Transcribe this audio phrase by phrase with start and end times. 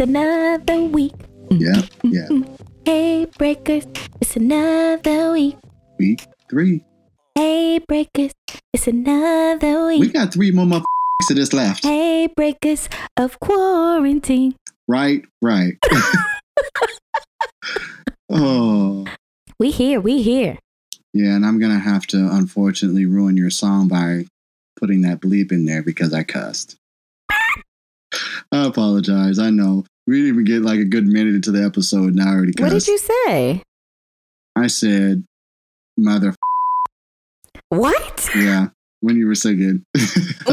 [0.00, 1.12] it's another week.
[1.50, 2.26] Yeah, yeah.
[2.30, 2.54] Mm-hmm.
[2.86, 3.86] Hey breakers,
[4.20, 5.58] it's another week.
[5.98, 6.82] Week three.
[7.34, 8.32] Hey breakers,
[8.72, 10.00] it's another week.
[10.00, 10.84] We got three more motherfuckers
[11.28, 11.84] to this left.
[11.84, 14.54] Hey breakers of quarantine.
[14.88, 15.74] Right, right.
[18.30, 19.06] oh,
[19.58, 20.58] We here, we here.
[21.12, 24.24] yeah, and I'm gonna have to unfortunately ruin your song by
[24.76, 26.79] putting that bleep in there because I cussed.
[28.52, 29.38] I apologize.
[29.38, 29.84] I know.
[30.06, 32.70] We didn't even get like a good minute into the episode and I already What
[32.70, 33.62] did you say?
[34.56, 35.24] I said,
[35.96, 36.34] mother.
[37.68, 38.28] What?
[38.34, 38.68] Yeah,
[39.00, 39.84] when you were singing.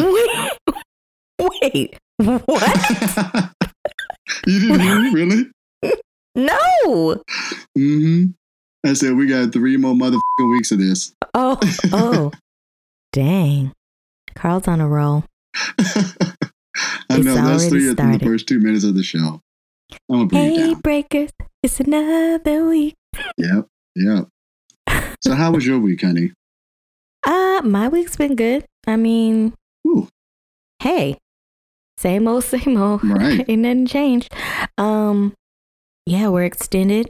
[1.40, 3.52] Wait, wait, what?
[4.48, 5.44] you didn't hear me, really?
[6.36, 7.24] No.
[7.76, 8.26] Mm-hmm.
[8.86, 11.12] I said we got three more motherfucking weeks of this.
[11.34, 11.60] Oh,
[11.92, 12.32] oh.
[13.12, 13.72] Dang.
[14.36, 15.24] Carl's on a roll.
[17.10, 19.42] I know that's three in the first two minutes of the show.
[19.92, 20.82] I'm gonna bring you Hey down.
[20.82, 21.30] breakers,
[21.64, 22.96] it's another week.
[23.38, 24.28] Yep, yep.
[25.24, 26.32] So how was your week, honey?
[27.26, 28.64] Uh, my week's been good.
[28.86, 29.54] I mean,
[29.86, 30.08] Ooh,
[30.82, 31.18] hey,
[31.98, 33.04] same old, same old.
[33.04, 33.44] Right.
[33.50, 34.34] Ain't nothing changed.
[34.78, 35.34] Um,
[36.06, 37.10] yeah, we're extended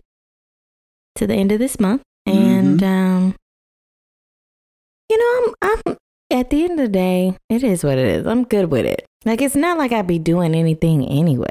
[1.16, 2.86] to the end of this month, and Mm-hmm.
[2.86, 3.36] um,
[5.10, 5.98] you know, I'm, I'm
[6.32, 8.28] at the end of the day, it is what it is.
[8.28, 9.06] I'm good with it.
[9.26, 11.48] Like, it's not like I'd be doing anything anyway.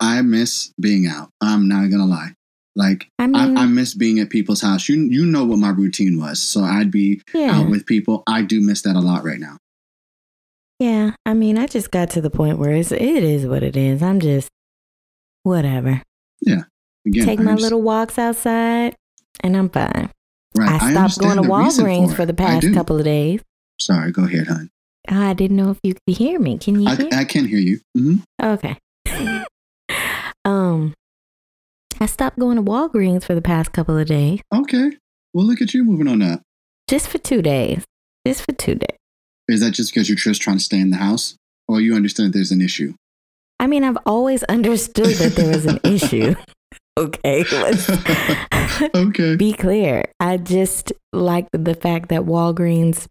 [0.00, 1.30] I miss being out.
[1.40, 2.32] I'm not gonna lie.
[2.74, 4.88] Like I I, mean, I miss being at people's house.
[4.88, 8.22] You you know what my routine was, so I'd be yeah, out with people.
[8.26, 9.56] I do miss that a lot right now.
[10.78, 11.12] yeah.
[11.24, 14.02] I mean, I just got to the point where it's, it is what it is.
[14.02, 14.48] I'm just
[15.44, 16.02] whatever.
[16.46, 18.94] Again, Take I my just- little walks outside,
[19.40, 20.10] and I'm fine.
[20.58, 22.16] Right, I stopped going to Walgreens it.
[22.16, 23.40] for the past couple of days.
[23.78, 24.70] Sorry, go ahead, hon.
[25.08, 26.58] I didn't know if you could hear me.
[26.58, 27.08] Can you I, hear?
[27.12, 27.80] I can hear you.
[27.96, 28.76] hmm okay.
[30.44, 30.94] um,
[32.00, 34.90] I stopped going to Walgreens for the past couple of days, Okay.
[35.32, 36.40] Well, look at you moving on up.
[36.88, 37.84] just for two days.
[38.26, 38.96] Just for two days.
[39.48, 41.36] Is that just because you're just trying to stay in the house,
[41.68, 42.94] or you understand there's an issue?
[43.60, 46.34] I mean, I've always understood that there was an issue.
[46.98, 47.44] Okay,
[48.94, 49.36] okay.
[49.38, 50.04] be clear.
[50.18, 53.06] I just like the fact that Walgreens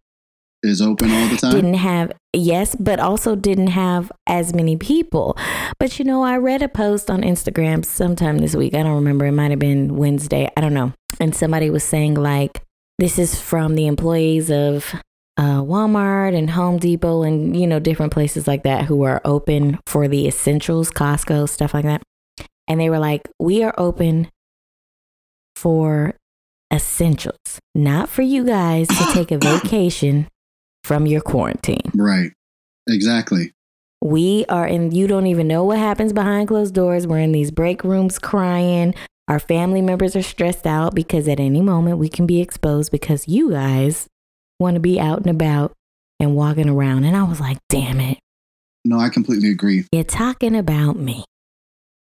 [0.63, 1.51] Is open all the time.
[1.51, 5.37] didn't have yes but also didn't have as many people.
[5.79, 8.73] But you know i read a post on instagram sometime this week.
[8.73, 9.25] I don't remember.
[9.25, 10.49] It might have been wednesday.
[10.57, 10.93] I don't know.
[11.19, 12.63] And somebody was saying like
[12.97, 14.95] this is from the employees of
[15.37, 19.77] uh, walmart and home depot and you know different places like that who are open
[19.85, 22.01] for the essentials costco stuff like that.
[22.67, 24.29] And they were like we are open
[25.55, 26.15] for
[26.73, 30.27] essentials not for you guys to take a vacation
[30.85, 31.81] from your quarantine.
[31.95, 32.31] right.
[32.87, 33.51] Exactly.
[34.03, 37.07] We are in, you don't even know what happens behind closed doors.
[37.07, 38.93] We're in these break rooms crying.
[39.27, 43.27] Our family members are stressed out because at any moment we can be exposed because
[43.27, 44.05] you guys
[44.59, 45.73] want to be out and about
[46.19, 47.05] and walking around.
[47.05, 48.19] And I was like, damn it,
[48.85, 49.85] No, I completely agree.
[49.91, 51.25] you're talking about me.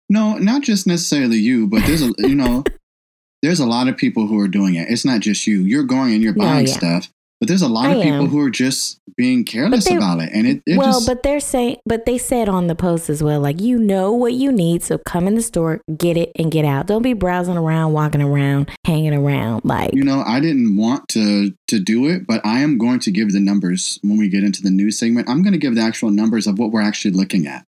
[0.08, 2.64] No, not just necessarily you, but there's a you know,
[3.42, 4.88] there's a lot of people who are doing it.
[4.88, 5.60] It's not just you.
[5.60, 6.72] You're going and you're buying yeah.
[6.72, 8.26] stuff, but there's a lot I of people am.
[8.28, 11.40] who are just being careless they- about it, and it, it well, just but they're
[11.40, 14.82] saying, but they said on the post as well, like, you know what you need.
[14.82, 16.86] So come in the store, get it, and get out.
[16.86, 19.64] Don't be browsing around, walking around, hanging around.
[19.64, 23.10] Like, you know, I didn't want to to do it, but I am going to
[23.10, 25.28] give the numbers when we get into the news segment.
[25.28, 27.64] I'm going to give the actual numbers of what we're actually looking at,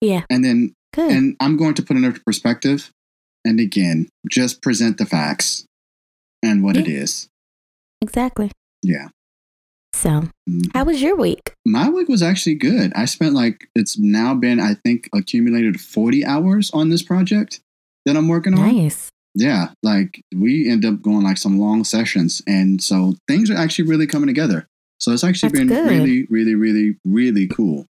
[0.00, 1.10] yeah, and then good.
[1.12, 2.90] and I'm going to put it into perspective.
[3.46, 5.66] And again, just present the facts
[6.42, 7.00] and what it Yeah.
[7.00, 7.28] is.
[8.00, 8.50] exactly.
[8.84, 9.08] Yeah.
[9.94, 10.70] So, Mhm.
[10.74, 11.54] how was your week?
[11.64, 12.92] My week was actually good.
[12.94, 17.60] I spent like it's now been I think accumulated 40 hours on this project
[18.04, 18.76] that I'm working on.
[18.76, 19.08] Nice.
[19.34, 23.88] Yeah, like we end up going like some long sessions and so things are actually
[23.88, 24.66] really coming together.
[25.00, 25.90] So it's actually That's been good.
[25.90, 27.86] really really really really cool.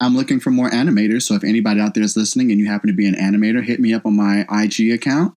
[0.00, 2.88] I'm looking for more animators, so if anybody out there is listening and you happen
[2.88, 5.34] to be an animator, hit me up on my IG account.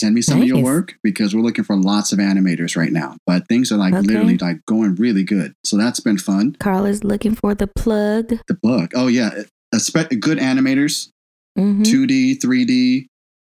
[0.00, 3.16] Send me some of your work because we're looking for lots of animators right now.
[3.26, 4.06] But things are like Okay.
[4.06, 5.52] literally like going really good.
[5.62, 6.56] So that's been fun.
[6.58, 8.28] Carl is looking for the plug.
[8.48, 8.92] The book.
[8.94, 9.42] Oh yeah,
[10.18, 11.10] good animators,
[11.58, 11.84] Mhm.
[11.84, 13.08] 2D, 3D.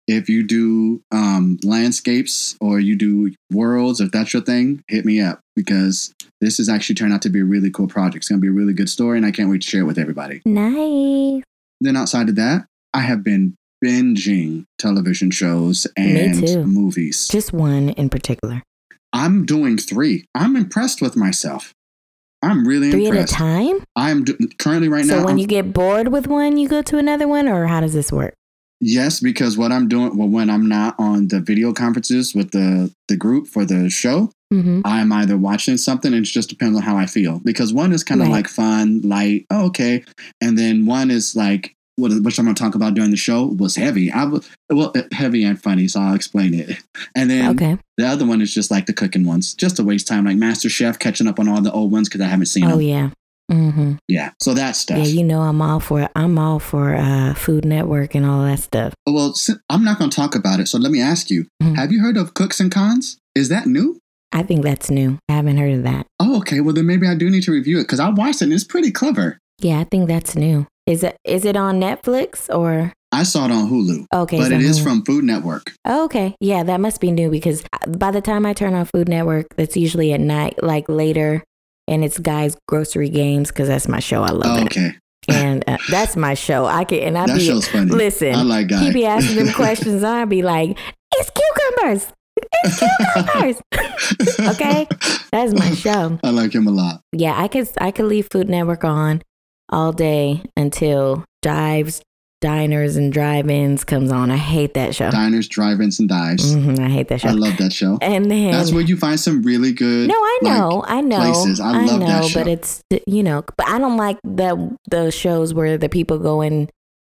[0.10, 5.22] If you do um, landscapes or you do worlds, if that's your thing, hit me
[5.22, 8.18] up because this has actually turned out to be a really cool project.
[8.24, 9.86] It's going to be a really good story, and I can't wait to share it
[9.86, 10.42] with everybody.
[10.46, 11.44] Nice.
[11.80, 17.28] Then outside of that, I have been binging television shows and movies.
[17.28, 18.64] Just one in particular.
[19.14, 20.26] I'm doing three.
[20.36, 21.74] I'm impressed with myself.
[22.44, 23.34] I'm really Three impressed.
[23.34, 23.84] at a time?
[23.96, 25.20] I'm do- currently right so now.
[25.20, 27.82] So when I'm- you get bored with one, you go to another one, or how
[27.82, 28.34] does this work?
[28.84, 32.92] Yes, because what I'm doing, well, when I'm not on the video conferences with the
[33.10, 34.82] the group for the show, Mm-hmm.
[34.84, 36.14] I'm either watching something.
[36.14, 37.40] and It just depends on how I feel.
[37.46, 38.34] Because one is kind of Right.
[38.34, 40.04] like fun, light, oh, okay,
[40.42, 43.46] and then one is like what, which I'm going to talk about during the show
[43.46, 44.12] was heavy.
[44.12, 46.78] I was well heavy and funny, so I'll explain it.
[47.16, 47.78] And then Okay.
[47.98, 50.70] the other one is just like the cooking ones, just to waste time, like Master
[50.70, 52.72] Chef, catching up on all the old ones because I haven't seen them.
[52.74, 52.82] Oh them.
[52.88, 53.10] yeah.
[53.52, 53.94] Mm-hmm.
[54.08, 55.00] Yeah, so that stuff.
[55.00, 58.60] Yeah, you know I'm all for I'm all for uh, Food Network and all that
[58.60, 58.94] stuff.
[59.06, 59.36] well,
[59.70, 60.70] I'm not going to talk about it.
[60.70, 61.76] So let me ask you: Mhm.
[61.76, 63.18] Have you heard of Cooks and Cons?
[63.36, 64.00] Is that new?
[64.32, 65.20] I think that's new.
[65.28, 66.08] I haven't heard of that.
[66.22, 66.62] Oh, okay.
[66.62, 68.64] Well, then maybe I do need to review it because I watched it and it's
[68.64, 69.38] pretty clever.
[69.60, 70.66] Yeah, I think that's new.
[70.88, 74.38] Is it is it on Netflix or I saw it on Hulu, okay?
[74.38, 74.84] but so it is Hulu.
[74.84, 75.74] from Food Network.
[75.86, 76.34] Oh, okay.
[76.40, 77.64] Yeah, that must be new because
[77.98, 81.44] by the time I turn on Food Network, that's usually at night, like later,
[81.90, 84.24] and it's guys' grocery games because that's my show.
[84.24, 84.92] I love Oh, it, okay.
[85.28, 86.66] and uh, that's my show.
[86.66, 87.92] I can and I That be show's funny.
[87.92, 88.34] listen.
[88.34, 90.04] I like he be asking them questions.
[90.06, 90.78] I'd be like,
[91.16, 92.08] "It's cucumbers.
[92.64, 93.62] It's cucumbers."
[94.56, 94.88] okay,
[95.32, 96.18] that's my show.
[96.24, 97.02] I like him a lot.
[97.12, 99.22] Yeah, I could I could leave Food Network on
[99.72, 102.02] all day until dives,
[102.42, 104.32] diners, and drive-ins comes on.
[104.32, 105.12] I hate that show.
[105.12, 106.56] Diners, drive-ins, and dives.
[106.56, 107.30] Mhm, I hate that show.
[107.30, 107.98] I love that show.
[108.02, 110.08] and then That's where you find some really good.
[110.08, 111.60] no, I like, know, I know, places.
[111.60, 112.40] I love know, that show.
[112.40, 116.42] but it's you know, but I don't like the the shows where the people go
[116.42, 116.70] in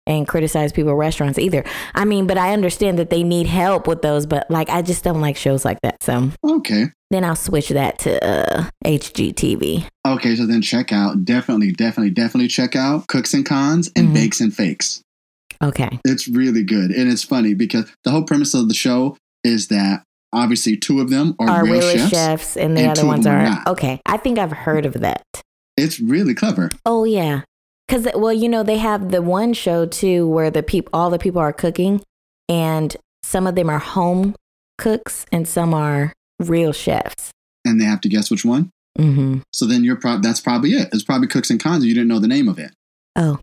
[0.08, 1.63] and criticize people restaurants either.
[1.96, 5.04] I mean, but I understand that they need help with those, but like I just
[5.04, 6.04] don't like shows like that.
[6.04, 6.86] So Okay.
[7.15, 9.88] Then I'll switch that to uh, HGTV.
[10.06, 10.35] Okay.
[10.35, 14.13] So then check out definitely, definitely, definitely check out Cooks and Cons and Mhm.
[14.13, 15.01] Bakes and Fakes.
[15.63, 16.00] Okay.
[16.03, 20.03] It's really good and it's funny because the whole premise of the show is that
[20.33, 22.09] obviously two of them are, Are real chefs.
[22.09, 23.67] chefs, and the and other ones are are not.
[23.67, 24.01] okay.
[24.06, 25.23] I think I've heard of that.
[25.77, 26.71] It's really clever.
[26.85, 27.41] Oh yeah,
[27.88, 31.19] because well, you know, they have the one show too where the people, all the
[31.19, 32.01] people are cooking,
[32.50, 34.35] and some of them are home
[34.77, 37.32] cooks and some are real chefs.
[37.66, 38.70] And they have to guess which one.
[38.98, 39.40] Mm-hmm.
[39.52, 40.90] So then you're pro- that's probably it.
[40.94, 41.84] It's probably Cooks and Cons.
[41.86, 42.72] You didn't know the name of it.
[43.16, 43.40] Oh.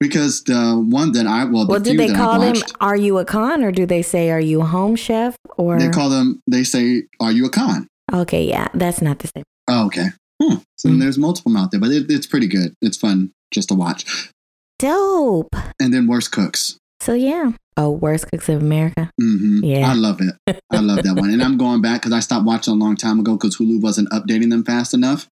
[0.00, 3.18] Because the one that I well, the Well, do they call I them "Are you
[3.18, 5.36] a con" or do they say "Are you a home chef"?
[5.58, 6.40] Or they call them.
[6.50, 9.44] They say, "Are you a con?" okay, yeah, that's not the same.
[9.68, 10.06] Oh, okay.
[10.42, 10.54] Hmm.
[10.76, 11.00] So Mm.
[11.00, 12.72] there's multiple out there, but it, it's pretty good.
[12.80, 14.30] It's fun just to watch.
[14.78, 15.54] Dope.
[15.78, 16.78] And then Worst Cooks.
[17.00, 17.52] So yeah.
[17.76, 19.10] Oh, worst cooks of America.
[19.20, 19.90] hmm Yeah.
[19.90, 20.58] I love it.
[20.70, 21.30] I love that one.
[21.30, 24.10] And I'm going back because I stopped watching a long time ago because Hulu wasn't
[24.10, 25.26] updating them fast enough.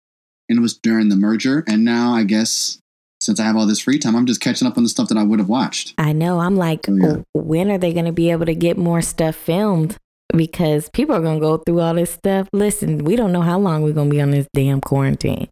[0.48, 1.62] And it was during the merger.
[1.68, 2.78] And now I guess
[3.20, 5.18] since I have all this free time, I'm just catching up on the stuff that
[5.18, 5.92] I would have watched.
[5.98, 6.38] I know.
[6.40, 7.16] I'm like, Oh, yeah.
[7.34, 9.96] when are they going to be able to get more stuff filmed?
[10.34, 12.48] Because people are going to go through all this stuff.
[12.52, 15.48] Listen, we don't know how long we're going to be on this damn quarantine.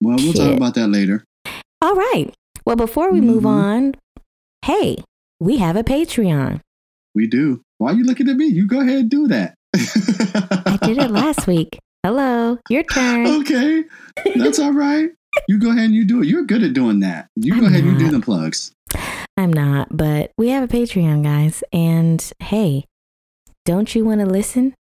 [0.00, 1.24] Well, we'll talk about that later.
[1.82, 2.32] All right.
[2.66, 3.48] Well, before we move Mhm.
[3.48, 3.94] on,
[4.64, 4.96] hey,
[5.40, 6.60] we have a Patreon.
[7.14, 7.62] We do.
[7.78, 8.46] Why are you looking at me?
[8.46, 9.54] You go ahead and do that.
[9.74, 11.78] I did it last week.
[12.04, 13.26] Hello, your turn.
[13.26, 13.84] Okay.
[14.36, 15.10] That's all right.
[15.48, 16.28] You go ahead and you do it.
[16.28, 17.28] You're good at doing that.
[17.36, 18.72] You go I'm ahead and you do the plugs.
[19.36, 21.62] I'm not, but we have a Patreon, guys.
[21.72, 22.84] And hey,
[23.64, 24.74] don't you want to listen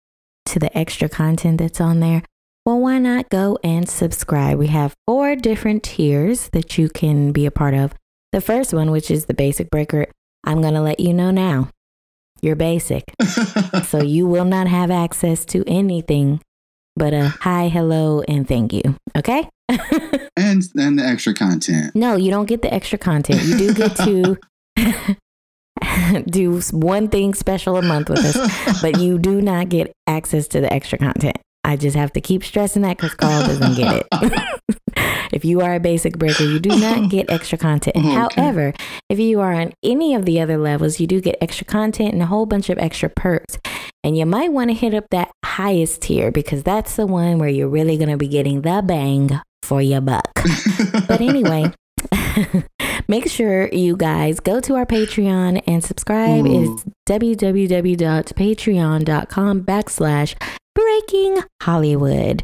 [0.45, 2.23] to the extra content that's on there?
[2.65, 4.57] Well, why not go and subscribe?
[4.57, 7.93] We have four different tiers that you can be a part of.
[8.31, 10.07] The first one, which is the basic breaker,
[10.43, 11.69] I'm going to let you know now.
[12.41, 13.03] You're basic.
[13.83, 16.41] So you will not have access to anything
[16.97, 18.81] but a hi, hello, and thank you.
[19.15, 19.47] Okay?
[19.69, 21.95] and and the extra content.
[21.95, 23.43] No, you don't get the extra content.
[23.43, 24.37] You do get to
[26.25, 30.59] do one thing special a month with us, but you do not get access to
[30.59, 31.37] the extra content.
[31.67, 34.61] I just have to keep stressing that because Carl doesn't get it.
[35.33, 37.97] if you are a basic breaker, you do not get extra content.
[37.97, 38.13] Okay.
[38.13, 38.71] However,
[39.09, 42.23] if you are on any of the other levels, you do get extra content and
[42.23, 43.59] a whole bunch of extra perks.
[44.01, 47.49] And you might want to hit up that highest tier because that's the one where
[47.49, 50.31] you're really going to be getting the bang for your buck.
[51.05, 51.73] But anyway,
[53.09, 56.45] make sure you guys go to our Patreon and subscribe.
[56.45, 56.75] Ooh.
[56.75, 60.35] It's www.patreon.com backslash
[60.77, 62.43] breaking Hollywood.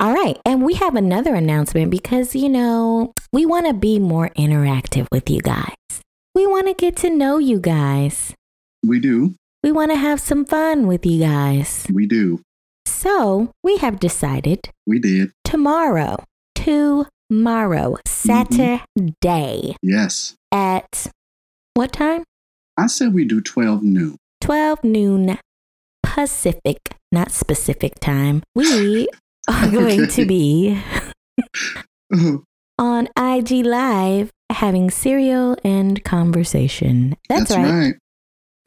[0.00, 0.38] All right.
[0.46, 5.28] And we have another announcement because, you know, we want to be more interactive with
[5.28, 5.74] you guys.
[6.34, 8.32] We want to get to know you guys.
[8.82, 9.34] we do.
[9.62, 11.86] We want to have some fun with you guys.
[11.92, 12.40] We do.
[12.86, 15.32] So we have decided We did.
[15.44, 16.24] tomorrow,
[16.54, 20.34] tomorrow, Saturday Yes.
[20.50, 21.10] at
[21.74, 22.24] what time?
[22.78, 24.16] I said we do 12 noon.
[24.40, 25.38] 12 noon
[26.02, 26.78] Pacific,
[27.12, 28.42] not specific time.
[28.54, 29.08] We
[29.48, 30.80] are going to be
[32.78, 37.16] on IG Live having cereal and conversation.
[37.28, 37.70] That's, right.
[37.70, 37.94] right.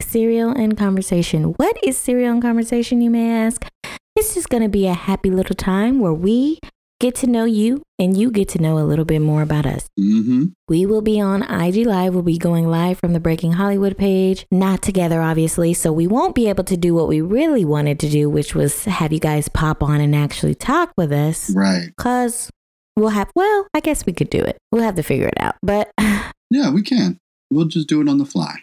[0.00, 1.54] Cereal and conversation.
[1.54, 3.66] What is cereal and conversation, you may ask?
[4.16, 6.60] It's just going to be a happy little time where we
[7.00, 9.86] get to know you and you get to know a little bit more about us.
[9.98, 10.44] Mm-hmm.
[10.68, 12.14] We will be on IG Live.
[12.14, 15.74] We'll be going live from the Breaking Hollywood page, not together, obviously.
[15.74, 18.84] So we won't be able to do what we really wanted to do, which was
[18.84, 21.50] have you guys pop on and actually talk with us.
[21.50, 21.88] Right.
[21.96, 22.50] Because
[22.96, 24.56] we'll have, well, I guess we could do it.
[24.72, 25.56] We'll have to figure it out.
[25.62, 25.90] But
[26.50, 27.18] Yeah, we can.
[27.50, 28.54] We'll just do it on the fly.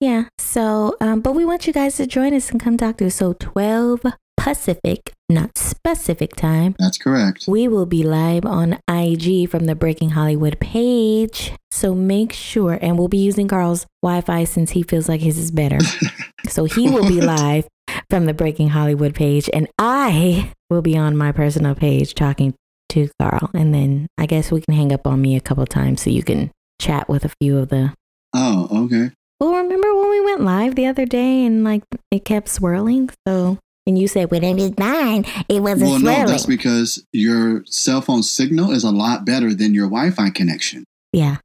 [0.00, 3.06] yeah, so, um, but we want you guys to join us and come talk to
[3.06, 3.14] us.
[3.16, 4.02] So 12
[4.44, 6.76] Pacific, not specific time.
[6.78, 7.46] That's correct.
[7.48, 11.52] We will be live on IG from the Breaking Hollywood page.
[11.70, 15.38] So make sure, and we'll be using Carl's Wi Fi since he feels like his
[15.38, 15.78] is better.
[16.50, 17.66] so he will be live
[18.10, 22.52] from the Breaking Hollywood page, and I will be on my personal page talking
[22.90, 23.48] to Carl.
[23.54, 26.22] And then I guess we can hang up on me a couple times so you
[26.22, 27.94] can chat with a few of the.
[28.34, 29.10] Oh, okay.
[29.40, 33.08] Well, remember when we went live the other day and like it kept swirling?
[33.26, 37.64] So, and you said, when it was mine, it wasn't Well, no, that's because your
[37.66, 40.84] cell phone signal is a lot better than your Wi-Fi connection.
[41.12, 41.36] yeah.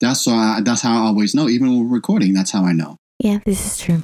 [0.00, 0.60] That's why.
[0.62, 1.48] that's how I always know.
[1.48, 2.98] Even when we're recording, that's how I know.
[3.18, 4.02] Yeah, this is true.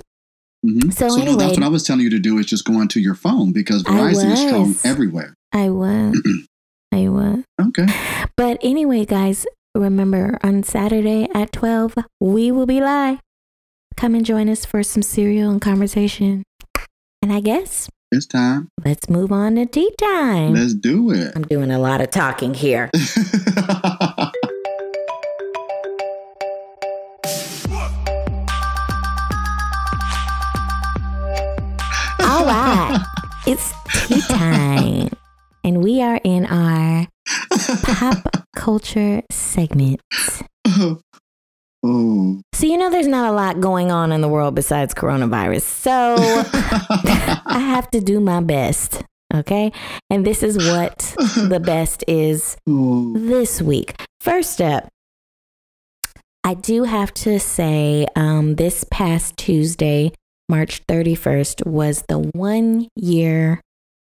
[0.64, 2.75] hmm So no, anyway- that's what I was telling you to do is just go
[2.81, 5.35] onto your phone because I Verizon is strong everywhere.
[5.52, 6.19] I was.
[6.93, 7.45] I was.
[7.61, 7.87] Okay.
[8.38, 13.19] But anyway, guys, remember on Saturday at 12, we will be live.
[13.97, 16.43] Come and join us for some cereal and conversation.
[17.23, 18.69] And I guess It's time.
[18.85, 20.55] let's move on to tea time.
[20.55, 21.33] Let's do it.
[21.37, 22.91] I'm doing a lot of talking here.
[32.21, 33.05] All right.
[33.47, 33.73] It's
[34.07, 35.11] tea time.
[35.64, 37.07] And we are in our
[37.83, 40.00] pop culture segment.
[41.83, 42.41] oh.
[42.55, 45.62] So, you know, there's not a lot going on in the world besides coronavirus.
[45.62, 46.17] So,
[47.47, 49.03] I have to do my best.
[49.35, 49.73] Okay.
[50.11, 50.99] And this is what
[51.49, 53.15] the best is oh.
[53.17, 53.95] this week.
[54.21, 54.89] First up,
[56.45, 60.12] I do have to say um, this past Tuesday,
[60.49, 63.61] March 31st, was the one year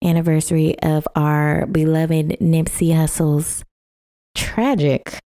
[0.04, 3.64] anniversary of our beloved Nipsey Hussle's
[4.34, 5.18] tragic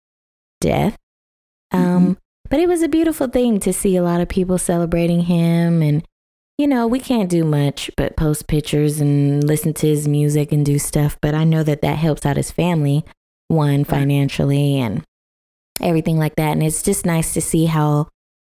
[0.60, 0.96] death.
[1.72, 2.18] Um,
[2.52, 5.80] But it was a beautiful thing to see a lot of people celebrating him.
[5.80, 6.04] And,
[6.58, 10.62] you know, we can't do much but post pictures and listen to his music and
[10.62, 11.16] do stuff.
[11.22, 13.06] But I know that that helps out his family,
[13.48, 15.02] one, financially and
[15.80, 16.52] everything like that.
[16.52, 18.08] And it's just nice to see how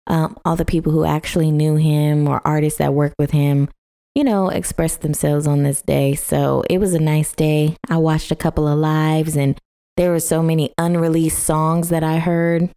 [0.09, 3.67] um, all the people who actually knew him or artists that worked with him,
[4.15, 6.15] you know, expressed themselves on this day.
[6.15, 7.79] So it was a nice day.
[7.89, 9.59] I watched a couple of lives and
[9.97, 12.71] there were so many unreleased songs that I heard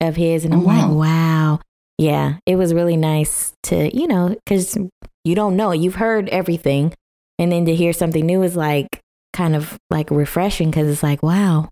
[0.00, 0.44] of his.
[0.44, 0.94] And Oh, I'm like, oh, wow.
[0.94, 1.60] wow.
[1.98, 4.76] Yeah, it was really nice to, you know, because
[5.24, 5.72] you don't know.
[5.72, 6.92] You've heard everything.
[7.38, 9.00] And then to hear something new is like
[9.32, 11.68] kind of like refreshing because it's like, wow,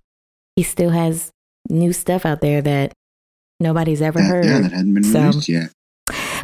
[0.57, 1.31] he still has
[1.69, 2.93] new stuff out there that
[3.61, 4.45] nobody's ever That- heard.
[4.47, 5.71] yeah, that hadn't been So- released yet.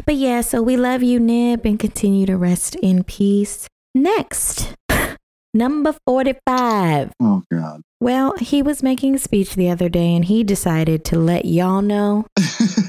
[0.05, 3.67] But yeah, so we love you, Nip, and continue to rest in peace.
[3.93, 4.73] Next,
[5.53, 7.11] number 45.
[7.19, 7.81] Oh God.
[8.01, 11.83] Well, he was making a speech the other day and he decided to let y'all
[11.83, 12.25] know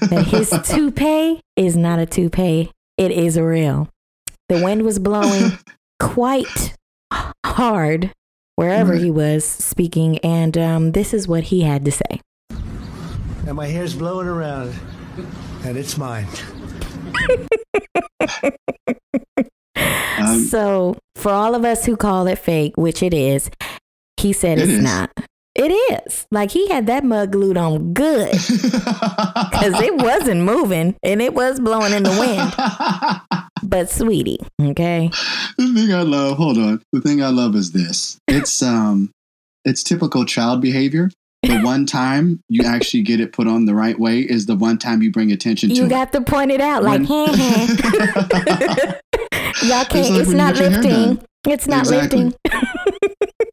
[0.09, 3.91] that his toupee is not a toupee, it is real.
[4.49, 5.53] The wind was blowing
[6.01, 6.75] quite
[7.45, 8.11] hard
[8.57, 12.21] wherever he was speaking, and um, this is what he had to say.
[13.47, 14.75] and my hair's blowing around,
[15.65, 16.27] and it's mine.
[20.19, 23.51] Um, so, for all of us who call it fake, which it is,
[24.23, 24.83] he said It it's is.
[24.85, 25.11] not.
[25.55, 26.27] It is.
[26.31, 31.61] Like he had that mug glued on good because it wasn't moving and it was
[31.61, 32.55] blowing in the wind.
[33.65, 35.09] But, sweetie, okay?
[35.57, 36.83] the thing I love, hold on.
[36.93, 38.19] The thing I love is this.
[38.29, 39.11] It's um
[39.65, 41.11] it's typical child behavior.
[41.45, 44.79] The one time you actually get it put on the right way is the one
[44.79, 45.91] time you bring attention to You it.
[45.91, 47.67] got to point it out like, "Heh, heh."
[49.63, 51.27] y'all can't, like it's when you not your hair lifting.
[51.47, 52.35] It's not lifting.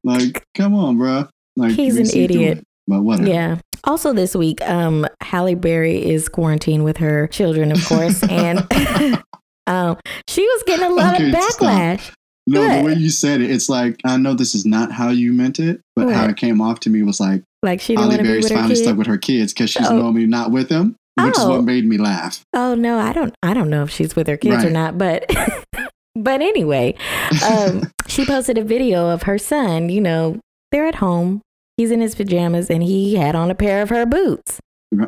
[0.10, 1.28] Like, come on, bro.
[1.56, 2.64] Like He's an idiot.
[2.88, 3.30] But whatever.
[3.30, 3.58] Yeah.
[3.84, 8.60] Also this week, um, Halle Berry is quarantined with her children, of course, and
[9.68, 9.98] um,
[10.28, 11.60] she was getting a lot Okay, of stop.
[11.60, 12.12] backlash.
[12.48, 12.78] No, What?
[12.78, 15.60] the way you said it, it's like I know this is not how you meant
[15.60, 18.74] it, but how it came off to me was like Like she be Berry's finally
[18.76, 20.00] stuck with her kids because she's Oh.
[20.00, 21.50] normally not with them, which is Oh.
[21.52, 22.42] what made me laugh.
[22.54, 23.36] Oh no, I don't.
[23.44, 25.30] I don't know if she's with her kids or not, but
[26.16, 26.96] but anyway,
[27.48, 29.90] um, she posted a video of her son.
[29.90, 30.40] You know,
[30.72, 31.42] they're at home.
[31.78, 34.60] He's in his pajamas and he had on a pair of her boots.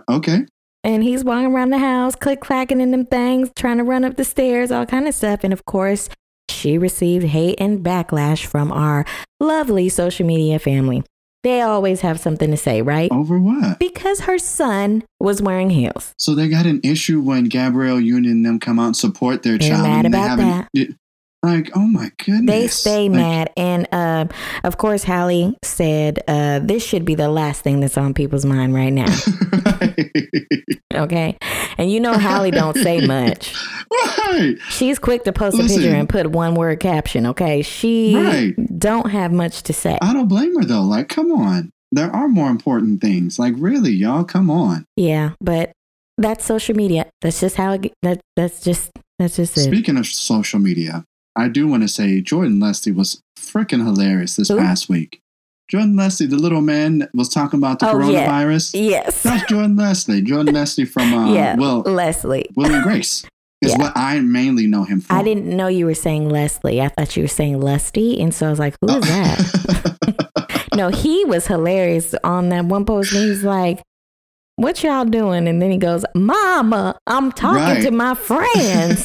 [0.10, 0.46] Okay.
[0.84, 4.15] And he's walking around the house, click clacking in them things, trying to run up
[4.15, 5.41] the stairs, all kind of stuff.
[5.43, 6.10] And of course,
[6.50, 9.05] she received hate and backlash from our
[9.39, 11.03] lovely social media family.
[11.43, 13.12] They always have something to say, right?
[13.12, 13.79] Over what?
[13.79, 16.13] Because her son was wearing heels.
[16.17, 19.57] So they got an issue when Gabrielle Union and them come out and support their
[19.57, 19.83] They're child.
[19.88, 20.95] mad and about haven't- it-
[21.43, 22.45] Like, oh my goodness.
[22.45, 23.50] They stay Like, mad.
[23.57, 24.25] And uh,
[24.63, 28.74] of course, Halle said, uh, this should be the last thing that's on people's mind
[28.75, 29.07] right now.
[30.93, 31.38] Okay.
[31.77, 33.55] And you know, Halle don't say much.
[33.91, 34.55] right.
[34.69, 37.25] She's quick to post a picture and put one word caption.
[37.27, 37.62] Okay.
[37.62, 38.53] She Right.
[38.77, 39.98] don't have much to say.
[40.01, 40.81] I don't blame her though.
[40.83, 41.71] Like, come on.
[41.93, 43.39] There are more important things.
[43.39, 44.86] Like, really, y'all, come on.
[44.98, 45.31] Yeah.
[45.39, 45.71] But
[46.17, 47.10] that's social media.
[47.21, 49.62] That's just how it, that, that's just, that's just it.
[49.62, 54.50] Speaking of social media, I do want to say Jordan Leslie was freaking hilarious this
[54.50, 54.57] Who?
[54.57, 55.21] past week.
[55.69, 58.27] Jordan Leslie, the little man was talking about the Oh, yeah.
[58.27, 58.71] coronavirus.
[58.89, 59.23] Yes.
[59.23, 60.21] That's Jordan Leslie.
[60.21, 61.55] Jordan Leslie from uh, yeah.
[61.55, 62.50] Will Leslie.
[62.55, 63.23] Will and Grace
[63.61, 63.77] is Yeah.
[63.77, 65.15] what I mainly know him from.
[65.17, 66.81] I didn't know you were saying Leslie.
[66.81, 68.19] I thought you were saying Lusty.
[68.19, 69.00] And so I was like, "Who is Oh.
[69.00, 70.67] that?
[70.75, 73.13] no, he was hilarious on that one post.
[73.13, 73.81] And he's like,
[74.57, 75.47] what y'all doing?
[75.47, 77.81] And then he goes, Mama, I'm talking Right.
[77.83, 79.03] to my friends.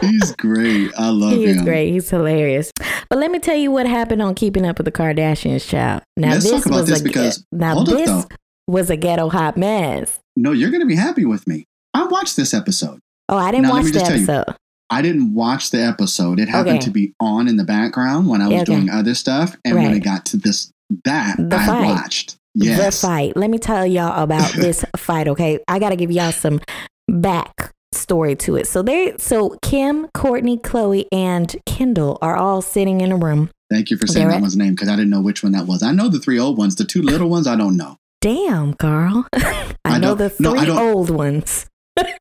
[0.00, 0.90] He's great.
[0.98, 1.58] I love he him.
[1.58, 1.92] is great.
[1.92, 2.70] He's hilarious.
[3.08, 6.02] But let me tell you what happened on Keeping Up with the Kardashians, child.
[6.16, 8.24] Now Let's this talk about was this a because- now up, this though.
[8.66, 10.18] was a ghetto hot mess.
[10.36, 11.64] No, you're going to be happy with me.
[11.94, 12.98] I watched this episode.
[13.28, 14.56] Oh, I didn't Now, watch the tell you, episode.
[14.90, 16.38] I didn't watch the episode.
[16.38, 16.84] It happened Okay.
[16.86, 18.64] to be on in the background when I was Okay.
[18.64, 19.56] doing other stuff.
[19.64, 19.96] And when Right.
[19.96, 20.70] it got to this,
[21.04, 21.86] that The I fight.
[21.86, 22.36] watched.
[22.54, 23.00] Yes.
[23.00, 23.36] The fight.
[23.36, 25.58] Let me tell y'all about this fight, okay?
[25.68, 26.60] I got to give y'all some
[27.08, 28.66] back story to it.
[28.66, 33.50] So they so Kim, Kourtney, Khloé and Kendall are all sitting in a room.
[33.70, 35.52] Thank you for saying They're that at- one's name because I didn't know which one
[35.52, 35.82] that was.
[35.82, 36.76] I know the three old ones.
[36.76, 37.96] The two little ones, I don't know.
[38.20, 39.26] Damn, Carl.
[39.34, 41.66] I, I know the three don't- old ones.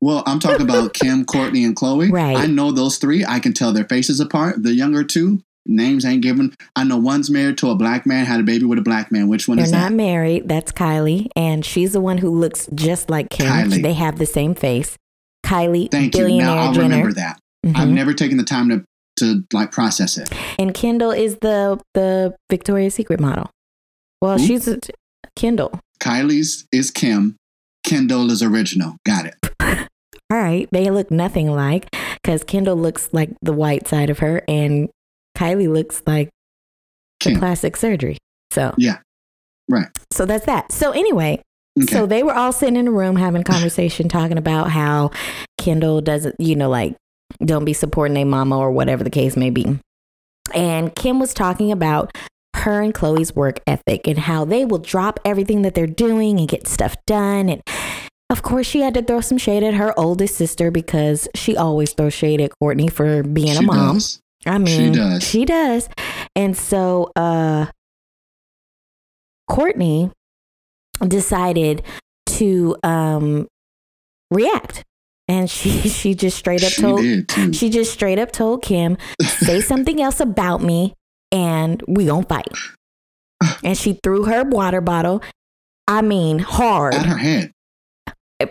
[0.02, 2.12] Well, I'm talking about Kim, Kourtney, and Khloé.
[2.12, 2.38] Right.
[2.38, 3.26] I know those three.
[3.26, 4.62] I can tell their faces apart.
[4.62, 6.54] The younger two, names ain't given.
[6.76, 9.30] I know one's married to a black man, had a baby with a black man.
[9.30, 9.96] Which one They're is not that?
[9.96, 10.48] married.
[10.48, 13.48] That's Kylie, and she's the one who looks just like Kim.
[13.48, 13.82] Kylie.
[13.82, 14.96] They have the same face.
[15.46, 16.28] Kylie, Thank you.
[16.38, 16.86] Now I'll Jenner.
[16.96, 17.40] remember that.
[17.66, 17.94] I've Mhm.
[17.94, 18.84] never taken the time to
[19.18, 20.30] to like process it.
[20.58, 23.50] And Kendall is the the Victoria's Secret model.
[24.22, 24.46] Well, Who?
[24.48, 24.80] she's a,
[25.36, 25.80] Kendall.
[26.00, 27.36] Kylie's is Kim.
[27.84, 28.96] Kendall is original.
[29.06, 29.36] Got it.
[30.32, 31.88] All right, they look nothing alike
[32.24, 34.90] because Kendall looks like the white side of her, and
[35.38, 36.30] Kylie looks like
[37.24, 38.18] the plastic surgery.
[38.52, 38.98] So Yeah.
[39.70, 39.88] Right.
[40.12, 40.72] So that's that.
[40.72, 41.42] So anyway,
[41.82, 41.92] Okay.
[41.96, 45.10] So they were all sitting in a room having a conversation, talking about how
[45.58, 46.96] Kendall doesn't, you know, like
[47.44, 49.80] don't be supporting their mama or whatever the case may be.
[50.54, 52.16] And Kim was talking about
[52.58, 56.48] her and Khloé's work ethic and how they will drop everything that they're doing and
[56.48, 57.50] get stuff done.
[57.50, 57.64] And
[58.30, 61.94] of course, she had to throw some shade at her oldest sister because she always
[61.94, 63.96] throws shade at Kourtney for being she a mom.
[63.96, 64.20] does.
[64.46, 65.24] I She mean, does.
[65.24, 65.90] She does.
[66.36, 67.68] And so uh
[69.50, 70.12] Kourtney
[71.08, 71.84] decided
[72.28, 73.48] to um
[74.32, 74.84] react.
[75.28, 79.62] And she she just straight up She told she just straight up told Kim, say
[79.72, 80.94] something else about me
[81.32, 82.48] and we gonna fight.
[83.64, 85.22] And she threw her water bottle.
[85.88, 86.94] I mean, hard.
[86.94, 87.52] at her head.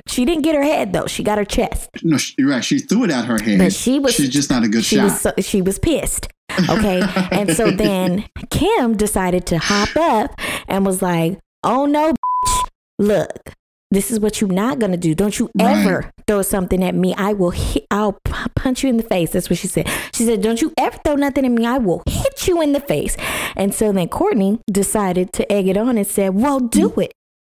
[0.07, 1.07] She didn't get her head though.
[1.07, 1.89] She got her chest.
[2.03, 2.65] No, she, you're right.
[2.65, 3.59] She threw it at her head.
[3.59, 5.05] But she was She's just not a good she shot.
[5.05, 6.29] was so, she was pissed.
[6.69, 7.03] Okay.
[7.33, 12.65] and so then Kim decided to hop up and was like, "Oh no, bitch.
[12.99, 13.53] look,
[13.91, 15.15] this is what you're not gonna do.
[15.15, 15.77] Don't you Right.
[15.77, 17.15] ever throw something at me.
[17.17, 17.87] I will hit.
[17.91, 18.19] I'll
[18.57, 19.89] punch you in the face." That's what she said.
[20.15, 21.67] She said, "Don't you ever throw nothing at me.
[21.67, 23.17] I will hit you in the face."
[23.57, 27.13] And so then Kourtney decided to egg it on and said, "Well, do it,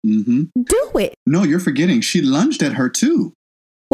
[0.06, 0.42] Mm-hmm.
[0.62, 2.00] do it." No, you're forgetting.
[2.00, 3.32] She lunged at her too.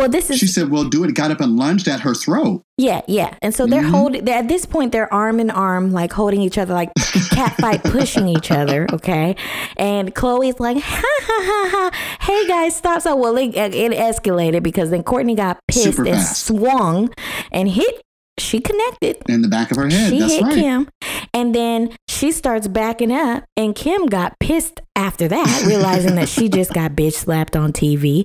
[0.00, 2.62] Well, this is She said, "Well, do it." Got up and lunged at her throat.
[2.78, 3.34] Yeah, yeah.
[3.42, 3.90] And so they're Mhm.
[3.90, 6.90] holding, they're, at this point, they're arm in arm, like holding each other, like
[7.30, 8.86] cat fight, pushing each other.
[8.92, 9.36] Okay.
[9.76, 11.90] And Khloé's like, ha ha ha ha.
[12.20, 13.02] Hey guys, stop.
[13.02, 17.10] So, well, it, it escalated because then Kourtney got pissed and swung
[17.52, 18.00] and hit.
[18.40, 19.18] She connected.
[19.28, 20.10] in the back of her head.
[20.10, 20.54] She That's hit right.
[20.54, 20.88] Kim.
[21.32, 23.44] And then she starts backing up.
[23.56, 28.24] And Kim got pissed after that, realizing that she just got bitch slapped on TV.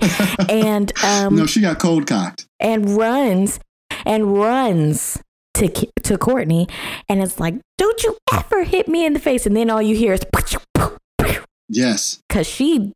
[0.49, 2.47] And, um, no, she got cold cocked.
[2.59, 3.59] and runs
[4.05, 5.21] and runs
[5.55, 6.69] to to Kourtney,
[7.07, 9.95] and it's like, "Don't you ever hit me in the face!" And then all you
[9.95, 10.21] hear is
[11.69, 12.19] Yes.
[12.27, 12.91] because she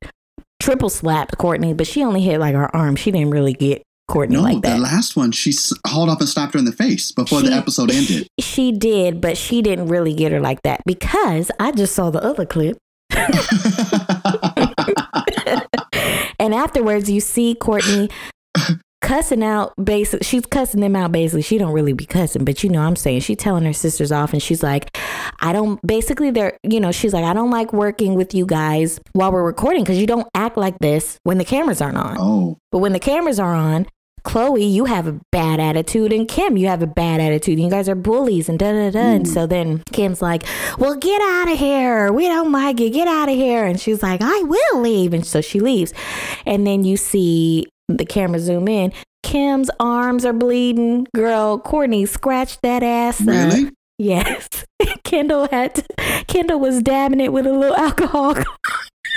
[0.62, 2.96] triple slapped Kourtney, but she only hit like her arm.
[2.96, 5.54] She didn't really get Kourtney No, like the last one, she
[5.88, 8.28] hauled up and slapped her in the face before She- the episode ended.
[8.40, 12.22] She did, but she didn't really get her like that because I just saw the
[12.24, 12.78] other clip.
[16.40, 18.12] and afterwards, you see Kourtney
[19.02, 21.42] cussing out basically she's cussing them out basically.
[21.42, 23.22] She don't really be cussing but you know i'm saying?
[23.22, 24.96] She telling her sisters off and she's like
[25.40, 29.00] i don't basically they're you know she's like i don't like working with you guys
[29.14, 32.18] while we're recording because you don't act like this when the cameras aren't on.
[32.20, 33.88] Oh, but when the cameras are on,
[34.30, 37.60] Khloé, you have a bad attitude, and Kim, you have a bad attitude.
[37.60, 39.00] You guys are bullies, and da da da.
[39.00, 39.34] And mm.
[39.34, 40.44] so then Kim's like,
[40.78, 42.14] "Well, get out of here.
[42.14, 42.92] We don't like you.
[42.92, 45.96] Get out of here." And she's like, "I will leave." And so she leaves.
[46.46, 48.94] And then you see the camera zoom in.
[49.24, 51.08] Kim's arms are bleeding.
[51.16, 53.22] Girl, Kourtney scratched that ass.
[53.22, 53.28] up.
[53.28, 53.72] really?
[53.98, 54.48] Yes.
[55.04, 55.84] Kendall had to,
[56.28, 58.36] Kendall was dabbing it with a little alcohol.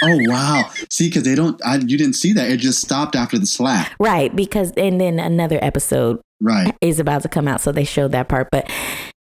[0.03, 0.71] Oh, wow.
[0.91, 2.51] See, because they don't, I, you didn't see that.
[2.51, 3.93] It just stopped after the slap.
[4.01, 6.75] right, because and then another episode Right.
[6.81, 8.49] is about to come out, so they showed that part.
[8.51, 8.69] But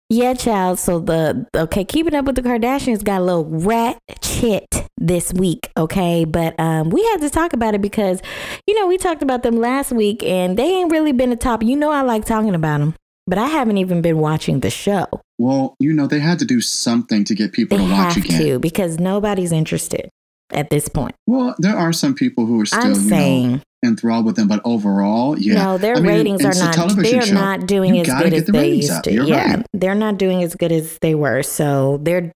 [0.09, 0.79] yeah, child.
[0.79, 5.71] So the okay, keeping up with the Kardashians got a little ratchet this week.
[5.77, 8.21] Okay, but um, we had to talk about it because
[8.67, 11.63] you know we talked about them last week, and they ain't really been a top.
[11.63, 12.95] You know, I like talking about them,
[13.27, 15.07] but I haven't even been watching the show.
[15.39, 18.25] Well, you know, they had to do something to get people They to watch have
[18.25, 18.43] again.
[18.43, 20.11] to because nobody's interested
[20.53, 21.15] at this point.
[21.27, 24.61] Well, there are some people who are still, I'm you know, enthralled with them, but
[24.65, 25.55] overall, yeah.
[25.55, 26.97] no, their I mean, ratings are not.
[26.97, 27.35] They're show.
[27.35, 29.13] not doing as good as the they used to.
[29.13, 29.67] Yeah, right.
[29.73, 31.43] they're not doing as good as they were.
[31.43, 32.33] So they're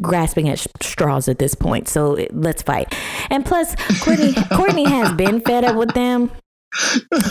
[0.00, 1.88] grasping at straws at this point.
[1.88, 2.94] So let's fight.
[3.30, 6.30] And plus, Kourtney, Kourtney has been fed up with them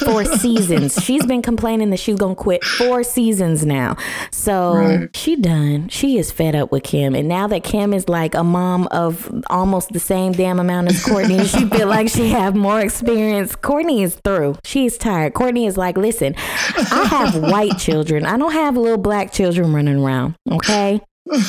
[0.06, 0.96] for seasons.
[1.04, 3.96] She's been complaining that she's gonna quit four seasons now.
[4.32, 5.16] So Right.
[5.16, 5.88] she done.
[5.90, 9.32] She is fed up with Kim, and now that Kim is like a mom of
[9.50, 13.56] almost the same damn amount as Kourtney, she feel like she have more experience.
[13.56, 14.56] Kourtney is through.
[14.64, 15.34] She's tired.
[15.34, 18.26] Kourtney is like, listen, I have white children.
[18.26, 20.36] I don't have little black children running around.
[20.52, 21.02] Okay.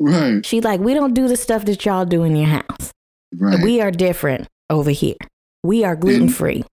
[0.00, 0.44] right.
[0.44, 2.92] She like, we don't do the stuff that y'all do in your house.
[3.38, 3.62] Right.
[3.62, 5.16] We are different over here.
[5.62, 6.64] We are gluten free.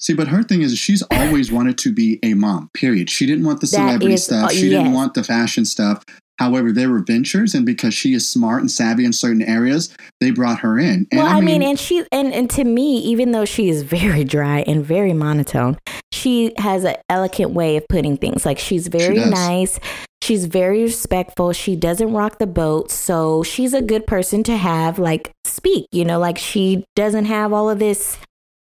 [0.00, 3.10] See, but her thing is she's always wanted to be a mom, period.
[3.10, 4.46] She didn't want the celebrity is- stuff.
[4.46, 6.04] uh, She didn't want the fashion stuff.
[6.38, 10.30] However, there were ventures, and because she is smart and savvy in certain areas, they
[10.30, 11.06] brought her in.
[11.12, 14.24] And well, I mean, and she and, and to me, even though she is very
[14.24, 15.76] dry and very monotone,
[16.12, 18.46] she has an elegant way of putting things.
[18.46, 19.30] Like she's very does.
[19.30, 19.80] nice.
[20.22, 21.52] She's very respectful.
[21.52, 22.90] She doesn't rock the boat.
[22.90, 27.52] So she's a good person to have like speak, you know, like she doesn't have
[27.52, 28.16] all of this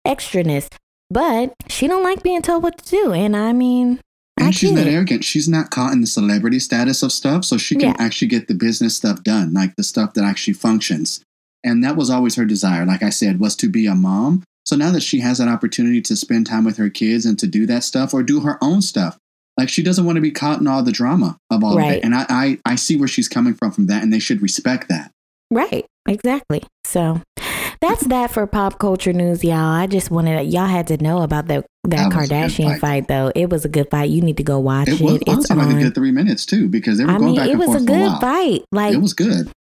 [0.08, 0.70] extraness.
[1.10, 3.13] But she don't like being told what to do.
[3.13, 4.00] And I mean
[4.39, 4.93] I and she's not it.
[4.93, 5.24] arrogant.
[5.24, 7.95] She's not caught in the celebrity status of stuff, so she can Yeah.
[8.00, 11.22] actually get the business stuff done, like the stuff that actually functions.
[11.63, 14.43] And that was always her desire, like I said, was to be a mom.
[14.65, 17.48] So now that she has an opportunity to spend time with her kids and to
[17.48, 19.17] do that stuff or do her own stuff,
[19.58, 22.04] like she doesn't want to be caught in all the drama of all of it.
[22.04, 24.88] And I, I, I see where she's coming from from that, and they should respect
[24.88, 25.12] that.
[25.52, 26.63] Right, exactly.
[26.86, 27.22] So
[27.82, 29.55] that's that for pop culture news, y'all.
[29.55, 32.79] I just wanted y'all had to know about that that That a Kardashian fight.
[32.82, 33.08] fight.
[33.08, 33.32] though.
[33.36, 34.10] It was a good fight.
[34.10, 35.01] You need to go watch It it.
[35.01, 35.82] was It's honestly like a on.
[35.82, 37.79] good three minutes too, because they were I going mean, back it and was forth
[37.79, 38.19] a a good while.
[38.21, 38.62] fight.
[38.71, 39.51] Like it was good.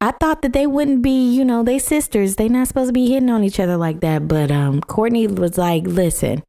[0.00, 2.34] I thought that they wouldn't be, you know, they sisters.
[2.36, 4.26] They not supposed to be hitting on each other like that.
[4.26, 6.42] But um, Kourtney was like, "Listen,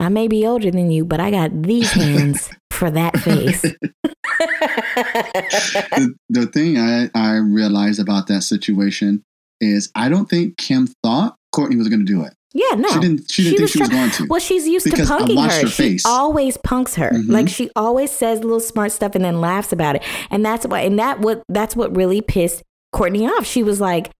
[0.00, 3.62] I may be older than you, but I got these hands for that face."
[4.42, 9.22] the, the thing I, I realized about that situation
[9.62, 12.34] is I don't think Kim thought Kourtney was going to do it.
[12.54, 13.30] yeah, no, She didn't.
[13.30, 14.26] She didn't think she was try- going to.
[14.28, 15.60] Well, she's used to punking her.
[15.62, 17.10] her She always punks her.
[17.10, 17.30] Mhm.
[17.30, 20.02] Like she always says little smart stuff and then laughs about it.
[20.30, 20.80] And that's why.
[20.80, 22.62] And that what that's what really pissed
[22.94, 23.46] Kourtney off.
[23.46, 24.10] She was like,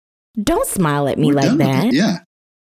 [0.43, 2.19] "Don't smile at me We're like that." Yeah.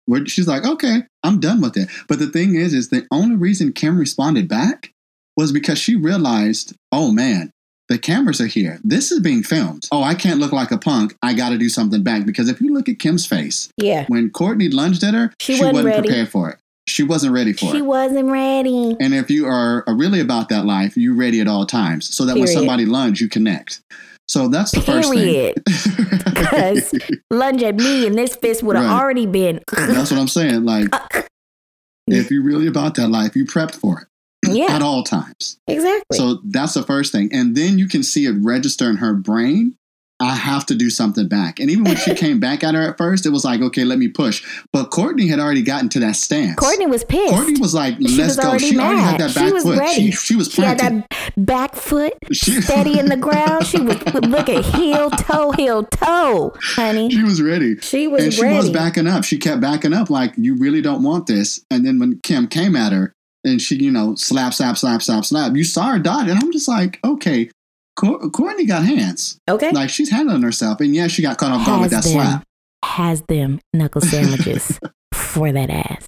[0.05, 1.87] Where she's like, okay, I'm done with it.
[2.07, 4.91] But the thing is, is the only reason Kim responded back
[5.37, 7.51] was because she realized, oh man,
[7.89, 8.79] the cameras are here.
[8.83, 9.87] This is being filmed.
[9.91, 11.15] Oh, I can't look like a punk.
[11.23, 12.25] I got to do something back.
[12.25, 15.61] Because if you look at Kim's face, Yeah, when Kourtney lunged at her, She she,
[15.61, 16.59] wasn't wasn't, prepared for it.
[16.87, 17.73] She wasn't ready for she it.
[17.73, 18.95] She wasn't ready.
[18.99, 22.15] And if you are, really about that life, you're ready at all times.
[22.15, 23.81] So that when somebody lunge, you connect.
[24.27, 25.55] So that's the first Period.
[25.67, 26.19] thing.
[26.35, 26.93] Because
[27.31, 28.99] lunge at me and this fist would have Right.
[29.01, 29.61] already been.
[29.71, 30.63] that's what I'm saying.
[30.65, 30.87] Like,
[32.07, 34.07] if you're really about that life, you prepped for it
[34.45, 35.57] at all times.
[35.67, 36.17] exactly.
[36.17, 37.29] So that's the first thing.
[37.33, 39.75] And then you can see it register in her brain
[40.21, 41.61] I have to do something back.
[41.61, 43.97] And even when she came back at her at first, it was like, okay, let
[43.99, 44.45] me push.
[44.73, 46.57] But Kourtney had already gotten to that stance.
[46.59, 47.33] Kourtney was pissed.
[47.33, 48.49] Kourtney was like, let's was go.
[48.49, 49.19] already She already had mad.
[49.21, 49.79] that She back was foot.
[49.79, 49.93] ready.
[49.93, 53.65] She, she was She had that back foot She- steady in the ground.
[53.65, 57.09] She was looking heel toe, heel toe, honey.
[57.11, 57.77] She was ready.
[57.77, 58.57] She was and she ready.
[58.57, 59.23] was backing up.
[59.23, 61.63] She kept backing up like, you really don't want this.
[61.71, 65.25] And then when Kim came at her and she, you know, slap, slap, slap, slap,
[65.25, 66.27] slap, you saw her dodge.
[66.29, 67.49] And I'm just like, okay,
[67.95, 69.37] Cour- Kourtney got hands.
[69.49, 69.71] Okay.
[69.71, 70.79] Like she's handling herself.
[70.81, 72.43] And yeah, she got caught off guard with that Has them, slap.
[72.83, 74.79] has them knuckle sandwiches
[75.13, 76.05] for that ass.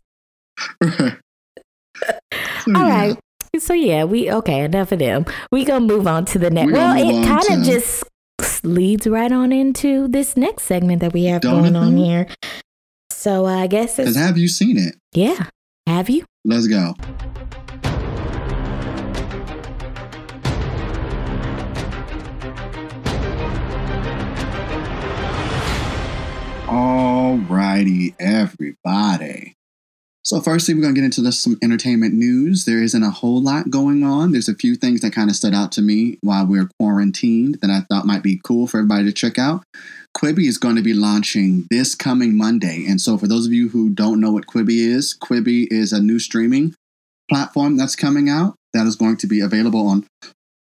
[0.81, 1.17] Right.
[2.65, 2.95] So, All yeah.
[3.07, 3.17] right.
[3.59, 4.63] So yeah, we okay.
[4.63, 5.25] Enough of them.
[5.51, 6.67] We gonna move on to the next.
[6.67, 8.03] We Well, it kind of just
[8.63, 12.27] leads right on into this next segment that we have Don't going on here.
[13.11, 14.95] So uh, I guess Because it's have you seen it?
[15.13, 15.47] yeah.
[15.87, 16.23] Have you?
[16.43, 16.95] Let's go.
[26.65, 29.55] Alrighty, everybody.
[30.23, 32.65] So, firstly, we're going to get into this, some entertainment news.
[32.65, 34.31] There isn't a whole lot going on.
[34.31, 37.59] There's a few things that kind of stood out to me while we are quarantined
[37.61, 39.63] that I thought might be cool for everybody to check out.
[40.15, 42.85] Quibi is going to be launching this coming Monday.
[42.87, 46.01] And so, for those of you who don't know what Quibi is, Quibi is a
[46.01, 46.75] new streaming
[47.29, 50.05] platform that's coming out that is going to be available on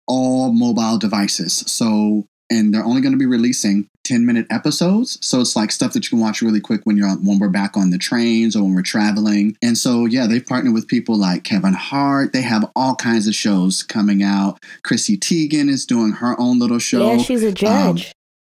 [0.07, 1.63] all mobile devices.
[1.67, 5.17] So, and they're only going to be releasing 10 minute episodes.
[5.21, 7.49] So it's like stuff that you can watch really quick when you're on, when we're
[7.49, 9.55] back on the trains or when we're traveling.
[9.61, 12.33] And so, yeah, they've partnered with people like Kevin Hart.
[12.33, 14.59] They have all kinds of shows coming out.
[14.83, 17.13] Chrissy Teigen is doing her own little show.
[17.13, 18.11] yeah, she's a um, judge.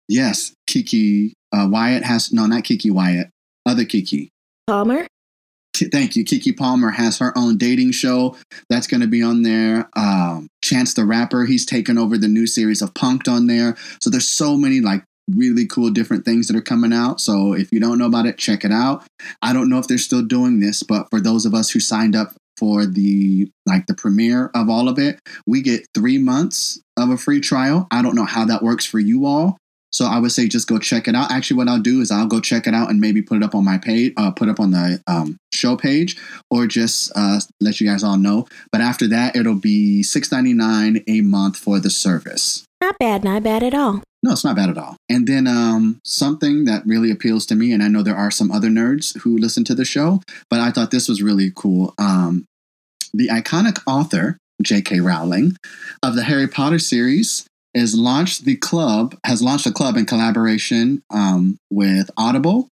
[0.08, 3.28] Yes, Kiki uh, Wyatt has, no, not Keke Wyatt,
[3.66, 4.30] other Kiki.
[4.66, 5.06] Palmer.
[5.90, 6.24] Thank you.
[6.24, 8.36] Keke Palmer has her own dating show
[8.68, 9.88] that's going to be on there.
[9.96, 13.76] Um, Chance the Rapper, he's taken over the new series of Punked on there.
[14.00, 17.20] So there's so many like really cool different things that are coming out.
[17.20, 19.04] So if you don't know about it, check it out.
[19.40, 22.14] I don't know if they're still doing this, but for those of us who signed
[22.14, 27.10] up for the like the premiere of all of it, we get three months of
[27.10, 27.86] a free trial.
[27.90, 29.58] I don't know how that works for you all.
[29.92, 31.30] So I would say just go check it out.
[31.30, 33.54] Actually, what I'll do is I'll go check it out and maybe put it up
[33.54, 36.16] on my page, uh, put it up on the um, show page,
[36.50, 38.46] or just uh, let you guys all know.
[38.70, 42.64] But after that, it'll be six ninety nine a month for the service.
[42.80, 43.22] Not bad.
[43.22, 44.02] Not bad at all.
[44.24, 44.96] No, it's not bad at all.
[45.08, 48.52] And then um, something that really appeals to me, and I know there are some
[48.52, 51.92] other nerds who listen to the show, but I thought this was really cool.
[51.98, 52.44] Um,
[53.12, 55.00] the iconic author J.K.
[55.00, 55.56] Rowling
[56.02, 61.02] of the Harry Potter series has launched the club has launched a club in collaboration
[61.10, 62.68] um, with Audible,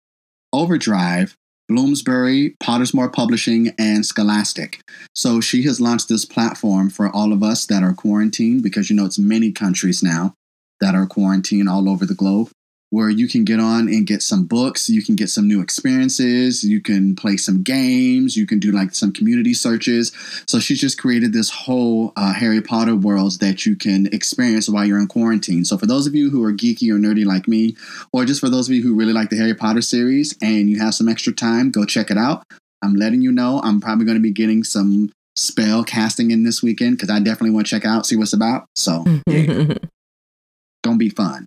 [0.53, 1.35] Overdrive,
[1.67, 4.81] Bloomsbury, Pottermore Publishing, and Scholastic.
[5.13, 8.95] So she has launched this platform for all of us that are quarantined because you
[8.95, 10.33] know it's many countries now
[10.79, 12.49] that are quarantined all over the globe
[12.89, 16.63] where you can get on and get some books, you can get some new experiences,
[16.63, 20.11] you can play some games, you can do like some community searches.
[20.47, 24.85] So she's just created this whole uh, Harry Potter worlds that you can experience while
[24.85, 25.65] you're in quarantine.
[25.65, 27.75] So for those of you who are geeky or nerdy like me,
[28.13, 30.79] or just for those of you who really like the Harry Potter series and you
[30.79, 32.43] have some extra time, go check it out.
[32.81, 36.63] I'm letting you know I'm probably going to be getting some spell casting in this
[36.63, 38.65] weekend because I definitely want to check out, see what's about.
[38.75, 39.75] So yeah,
[40.83, 41.45] gonna be fun.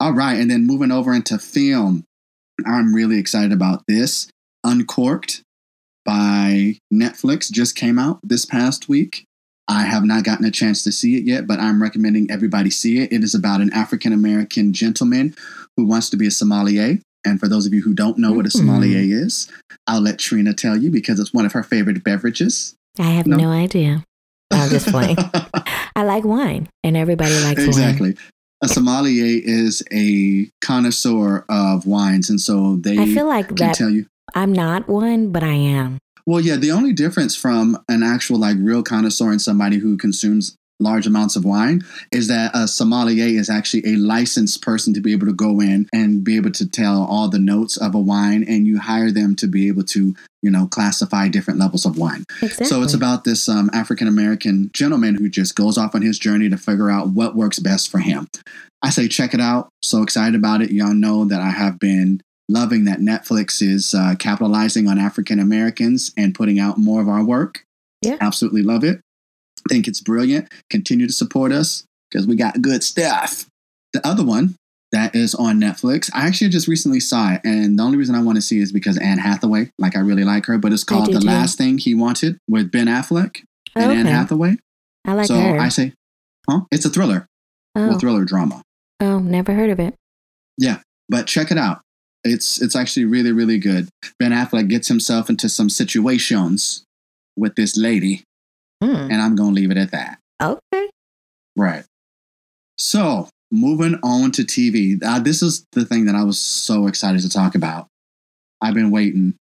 [0.00, 2.04] All right, and then moving over into film,
[2.66, 4.28] I'm really excited about this.
[4.64, 5.42] Uncorked
[6.04, 9.24] by Netflix just came out this past week.
[9.68, 12.98] I have not gotten a chance to see it yet, but I'm recommending everybody see
[12.98, 13.12] it.
[13.12, 15.34] It is about an African American gentleman
[15.76, 16.98] who wants to be a sommelier.
[17.26, 18.58] And for those of you who don't know what a Mm.
[18.58, 19.48] sommelier is,
[19.86, 22.74] I'll let Trina tell you because it's one of her favorite beverages.
[22.98, 23.38] I have No.
[23.38, 24.04] no, idea.
[24.50, 25.16] I'm just playing.
[25.96, 27.68] I like wine, and everybody likes wine.
[27.68, 28.16] exactly.
[28.64, 33.74] A sommelier is a connoisseur of wines, and so they I feel like can that
[33.74, 34.06] tell you.
[34.34, 35.98] I'm not one, but I am.
[36.24, 40.56] Well, yeah, the only difference from an actual like real connoisseur and somebody who consumes
[40.80, 45.12] large amounts of wine is that a sommelier is actually a licensed person to be
[45.12, 48.44] able to go in and be able to tell all the notes of a wine
[48.48, 52.24] and you hire them to be able to you know classify different levels of wine.
[52.42, 52.66] Exactly.
[52.66, 56.50] so it's about this um, african american gentleman who just goes off on his journey
[56.50, 58.28] to figure out what works best for him.
[58.82, 59.70] I say check it out.
[59.82, 60.70] So excited about it.
[60.70, 66.12] Y'all know that i have been loving that netflix is uh, capitalizing on african americans
[66.18, 67.64] and putting out more of our work.
[68.02, 68.18] Yeah.
[68.20, 69.00] absolutely love it.
[69.70, 70.52] Think it's brilliant.
[70.68, 73.46] Continue to support us because we got good stuff.
[73.94, 74.56] The other one
[74.94, 76.08] that is on Netflix.
[76.14, 78.62] I actually just recently saw it, and the only reason I want to see it
[78.62, 79.70] is because Anne Hathaway.
[79.76, 81.26] Like I really like her, but it's called The too.
[81.26, 83.42] Last Thing He Wanted with Ben Affleck
[83.74, 84.06] and Anne.
[84.06, 84.56] Hathaway.
[85.04, 85.58] I like so her.
[85.58, 85.92] I say,
[86.48, 86.60] huh?
[86.70, 87.26] It's a thriller,
[87.74, 87.96] oh.
[87.96, 88.62] a thriller drama.
[89.00, 89.94] Oh, never heard of it.
[90.56, 90.78] Yeah,
[91.08, 91.80] but check it out.
[92.22, 93.88] It's it's actually really really good.
[94.20, 96.84] Ben Affleck gets himself into some situations
[97.36, 98.22] with this lady,
[98.80, 98.94] Hmm.
[99.10, 100.20] and I'm gonna leave it at that.
[100.40, 100.88] Okay.
[101.56, 101.84] Right.
[102.78, 104.98] So moving on to TV.
[105.02, 107.86] Uh, this is the thing that I was so excited to talk about.
[108.60, 109.34] I've been waiting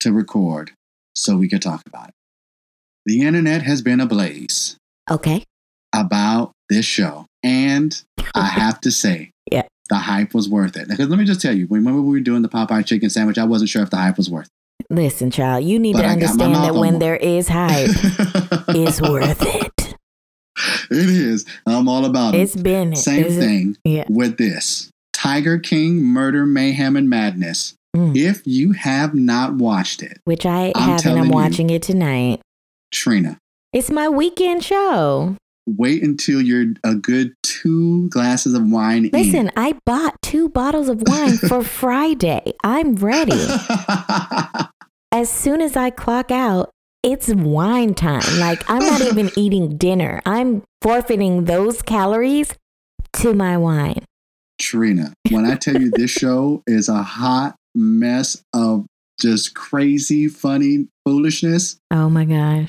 [0.00, 0.72] to record
[1.14, 2.14] so we could talk about it.
[3.06, 4.76] The internet has been ablaze
[5.10, 5.44] Okay.
[5.94, 8.00] about this show, and
[8.34, 9.62] I have to say, Yeah.
[9.88, 10.88] the hype was worth it.
[10.88, 13.38] Because let me just tell you, remember we were doing the Popeye chicken sandwich?
[13.38, 14.86] I wasn't sure if the hype was worth it.
[14.90, 16.98] Listen, child, you need But to I got my understand that when one.
[16.98, 17.90] there is hype,
[18.68, 19.72] it's worth it.
[20.90, 21.44] It is.
[21.66, 22.40] I'm all about it.
[22.40, 22.96] It's been it.
[22.96, 23.40] Same Is it?
[23.40, 24.04] thing Yeah.
[24.08, 27.74] with this Tiger King Murder, Mayhem, and Madness.
[27.96, 28.16] Mm.
[28.16, 31.30] If you have not watched it, Which I I'm have, and I'm you.
[31.32, 32.40] watching it tonight.
[32.90, 33.38] Trina,
[33.72, 35.36] It's my weekend show.
[35.66, 41.02] wait until you're a good two glasses of wine Listen, I bought two bottles of
[41.06, 42.54] wine for Friday.
[42.64, 43.32] I'm ready.
[45.12, 46.70] As soon as I clock out,
[47.02, 48.22] it's wine time.
[48.38, 50.20] Like, I'm not even eating dinner.
[50.26, 52.54] I'm forfeiting those calories
[53.14, 54.04] to my wine.
[54.60, 58.86] Trina, when I tell you this show is a hot mess of
[59.20, 62.68] just crazy, funny foolishness, Oh my gosh.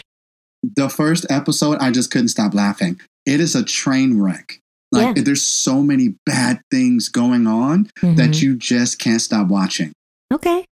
[0.75, 2.99] the first episode, I just couldn't stop laughing.
[3.25, 4.59] It is a train wreck.
[4.91, 5.23] Like, Yeah.
[5.23, 8.17] there's so many bad things going on Mhm.
[8.17, 9.91] that you just can't stop watching.
[10.31, 10.65] Okay.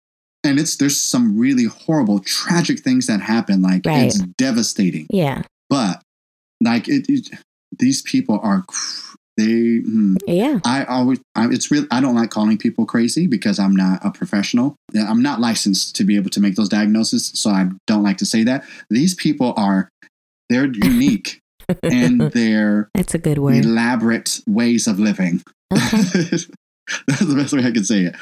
[0.43, 3.61] And it's there's some really horrible, tragic things that happen.
[3.61, 4.05] Like Right.
[4.07, 5.07] it's devastating.
[5.09, 5.43] Yeah.
[5.69, 6.01] But
[6.61, 7.29] like it, it
[7.79, 8.63] these people are
[9.37, 9.77] they.
[9.79, 10.59] hmm, Yeah.
[10.65, 11.85] I always, I, it's real.
[11.91, 14.75] I don't like calling people crazy because I'm not a professional.
[14.95, 18.25] I'm not licensed to be able to make those diagnoses, so I don't like to
[18.25, 18.65] say that.
[18.89, 19.89] These people are,
[20.49, 21.39] they're unique
[21.83, 23.63] in their That's a good word.
[23.63, 25.41] elaborate ways of living.
[25.71, 25.79] Okay.
[27.07, 28.15] That's the best way I can say it.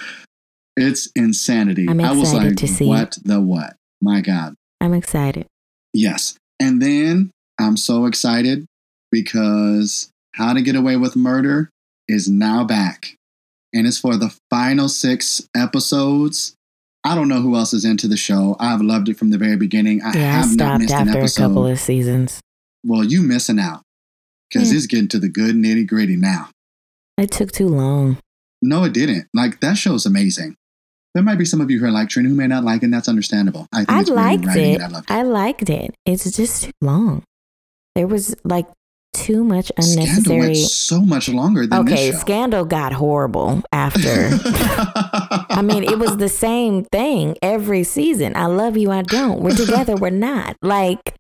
[0.78, 1.88] It's insanity.
[1.90, 3.76] I'm I was excited like, to see what the what?
[4.02, 4.56] My God.
[4.82, 5.46] I'm excited.
[5.94, 6.36] Yes.
[6.60, 8.66] And then I'm so excited
[9.12, 11.70] because How to Get Away with Murder
[12.08, 13.16] is now back.
[13.74, 16.56] And it's for the final six episodes.
[17.04, 18.56] I don't know who else is into the show.
[18.60, 20.02] I've loved it from the very beginning.
[20.02, 22.40] I Yeah, I have not stopped missed an after a couple of seasons.
[22.84, 23.82] well, you missing out
[24.50, 24.74] because Yeah.
[24.74, 24.78] Hmm.
[24.78, 26.50] it's getting to the good nitty gritty now.
[27.18, 28.18] It took too long.
[28.62, 29.28] No, it didn't.
[29.34, 30.56] Like that show's amazing.
[31.20, 32.86] There might be some of you who are like Trina who may not like it,
[32.86, 33.68] and that's understandable.
[33.74, 34.80] I think I liked it.
[34.80, 35.04] I it.
[35.10, 35.94] I liked it.
[36.06, 37.24] It's just too long.
[37.94, 38.68] There was like
[39.12, 40.06] too much unnecessary.
[40.06, 40.40] Scandal unnecessary.
[40.40, 42.14] went so much longer than Okay.
[42.14, 44.30] Scandal got horrible after.
[45.50, 48.38] I mean, it was the same thing every season.
[48.38, 49.42] I love you, I don't.
[49.42, 50.56] We're together, we're not.
[50.62, 51.16] Like,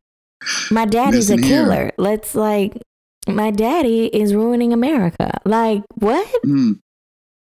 [0.71, 1.63] my daddy's Listen a here.
[1.65, 1.91] killer.
[1.97, 2.81] Let's like,
[3.27, 5.41] my daddy is ruining America.
[5.43, 6.25] Like, what?
[6.45, 6.79] Mm,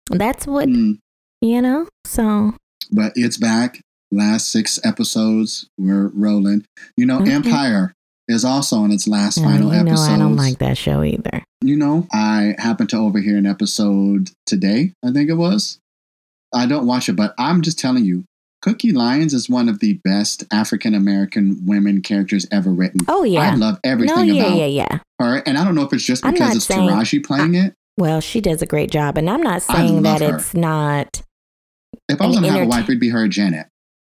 [0.09, 0.97] That's what, mm.
[1.41, 1.87] You know?
[2.05, 2.53] So,
[2.91, 3.79] But it's back.
[4.11, 6.65] Last six episodes, we're rolling.
[6.97, 7.31] You know, Okay.
[7.31, 7.93] Empire
[8.27, 9.95] is also on its last uh, final know.
[9.95, 11.43] I don't like that show either.
[11.63, 15.79] You know, I happened to overhear an episode today, I think it was.
[16.53, 18.23] I don't watch it, but I'm just telling you,
[18.61, 23.01] Cookie Lyons is one of the best African American women characters ever written.
[23.07, 24.99] Oh, yeah, I love everything No, yeah, about yeah, yeah.
[25.19, 25.37] her.
[25.45, 27.73] And I don't know if it's just because it's saying- Taraji playing it.
[27.97, 29.17] Well, she does a great job.
[29.17, 30.35] And I'm not saying that her.
[30.37, 31.21] it's not,
[32.09, 33.67] If I was going to have a wife, it'd be her Janet.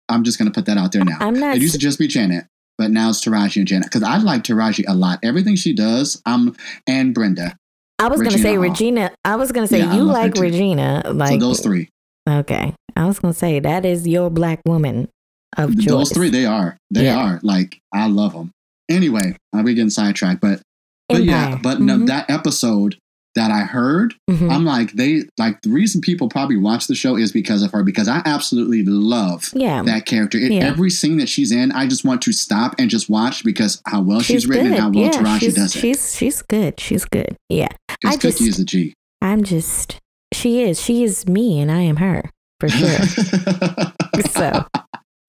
[0.09, 1.17] I'm just going to put that out there now.
[1.21, 2.45] I'm not, It used to just be Janet,
[2.77, 3.87] but now it's Taraji and Janet.
[3.87, 5.19] Because I like Taraji a lot.
[5.23, 6.55] Everything she does, um,
[6.87, 7.57] and Brenda.
[7.99, 8.63] I was going to say Hall.
[8.65, 9.13] Regina.
[9.25, 10.35] I was going to say Yeah, you like.
[10.35, 11.03] Regina.
[11.07, 11.89] Like, so those three,
[12.29, 12.75] Okay.
[12.97, 15.09] I was going to say that is your black woman
[15.57, 15.87] of choice.
[15.87, 17.19] those three, they are, they Yeah.
[17.35, 18.51] are like I love them.
[18.91, 20.61] Anyway, I'll be getting sidetracked, but
[21.09, 22.97] but yeah, but no, Mhm, that episode
[23.35, 24.51] that I heard, mhm.
[24.53, 27.83] I'm like they like the reason people probably watch the show is because of her
[27.83, 29.83] because I absolutely love yeah.
[29.83, 30.39] that character.
[30.39, 30.65] It, Yeah.
[30.65, 34.03] Every scene that she's in, I just want to stop and just watch because how
[34.03, 35.79] well she's, written and how well yeah, Taraji she's, does it.
[35.81, 36.79] She's she's good.
[36.79, 37.37] She's good.
[37.49, 37.69] Yeah.
[38.05, 38.95] I Cookie just- is a G.
[39.21, 39.99] I'm just
[40.33, 40.81] she is.
[40.81, 42.99] She is me and I am her for sure.
[44.31, 44.67] so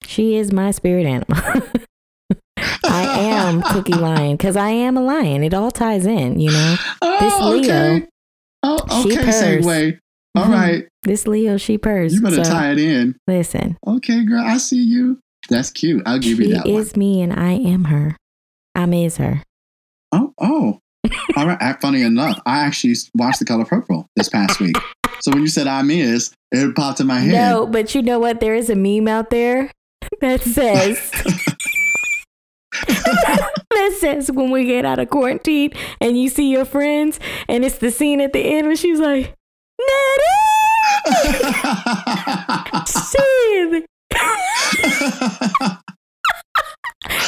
[0.03, 1.37] she is my spirit animal.
[2.85, 5.43] I am Cookie Lyon because I am a lion.
[5.43, 6.75] It all ties in, you know.
[7.01, 7.61] This oh, Leo,
[7.95, 8.07] okay.
[8.63, 9.65] Oh, she okay, purrs.
[9.65, 9.99] segue.
[10.35, 10.49] All Mhm.
[10.51, 12.13] right, This Leo, she purrs.
[12.13, 13.15] you better so, tie it in.
[13.27, 15.19] Listen, Okay, girl, I see you.
[15.49, 16.01] That's cute.
[16.05, 16.81] I'll give she you that one.
[16.81, 18.17] is me and I am her.
[18.73, 19.43] I'm is her.
[20.11, 20.79] Oh, oh.
[21.37, 21.79] All right.
[21.81, 24.75] Funny enough, I actually watched The Color Purple this past week.
[25.21, 27.33] So when you said I'm is, it popped in my head.
[27.33, 28.39] No, but you know what?
[28.39, 29.71] There is a meme out there
[30.21, 31.11] that says
[32.88, 35.71] that says when we get out of quarantine
[36.02, 39.33] and you see your friends and it's the scene at the end where she's like,
[39.79, 40.46] Nettie!
[42.88, 43.86] Shit.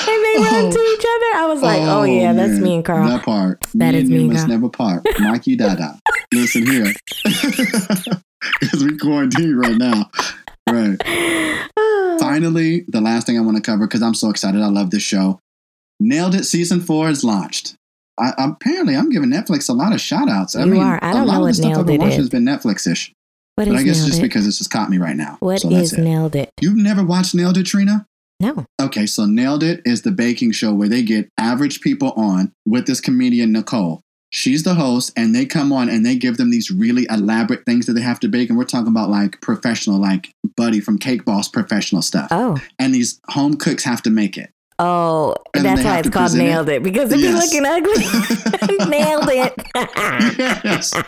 [0.08, 0.72] and they run oh.
[0.72, 1.32] to each other.
[1.36, 3.08] I was like, oh, yeah, that's oh, me and Carl.
[3.08, 3.62] That part.
[3.76, 4.58] That me is and me you and must Carl.
[4.58, 5.06] never part.
[5.20, 6.00] Mikey Dada.
[6.34, 6.94] Listen here.
[8.60, 10.10] Because we quarantine right now.
[10.70, 10.98] Right.
[12.20, 14.62] Finally, the last thing I want to cover because I'm so excited.
[14.62, 15.40] I love this show.
[16.00, 17.76] Nailed It season four is launched.
[18.20, 20.56] I, apparently, I'm giving Netflix a lot of shout outs.
[20.56, 21.00] I You mean, are.
[21.04, 22.46] I a don't lot know of what the stuff I've Nailed been watching has been
[22.46, 23.14] Netflix ish.
[23.56, 24.22] What But I guess just it?
[24.22, 25.38] because it's just caught me right now.
[25.40, 26.02] What so is it.
[26.02, 26.50] nailed it?
[26.62, 28.06] You've never watched Nailed It, Trina?
[28.40, 28.66] No.
[28.80, 32.86] Okay, so Nailed It is the baking show where they get average people on with
[32.86, 34.02] this comedian, Nicole.
[34.30, 37.86] She's the host, and they come on and they give them these really elaborate things
[37.86, 38.50] that they have to bake.
[38.50, 42.28] And we're talking about like professional, like Buddy from Cake Boss professional stuff.
[42.30, 42.58] Oh.
[42.78, 44.52] And these home cooks have to make it.
[44.80, 46.46] Oh, And that's why it's called present it.
[46.46, 47.50] nailed it because it Yes.
[47.52, 48.88] be looking ugly.
[48.90, 50.64] nailed it.
[50.64, 50.94] yes.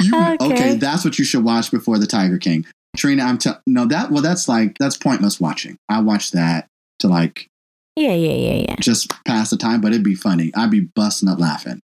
[0.00, 0.46] You, okay.
[0.52, 0.74] Okay.
[0.76, 2.64] that's what you should watch before the Tiger King.
[2.96, 5.76] Trina, I'm telling no that well that's like that's pointless watching.
[5.88, 6.66] I watch that
[7.00, 7.46] to like
[7.94, 8.76] yeah, yeah, yeah, yeah.
[8.80, 10.50] just pass the time, but it'd be funny.
[10.56, 11.80] I'd be busting up laughing.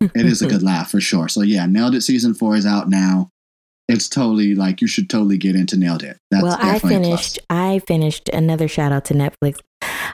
[0.00, 1.28] It is a good laugh for sure.
[1.28, 3.28] So yeah, Nailed It season four is out now.
[3.88, 6.16] It's totally like you should totally get into Nailed It.
[6.30, 7.34] That's well, I definitely a plus.
[7.34, 7.38] finished.
[7.50, 9.58] I finished another shout out to Netflix.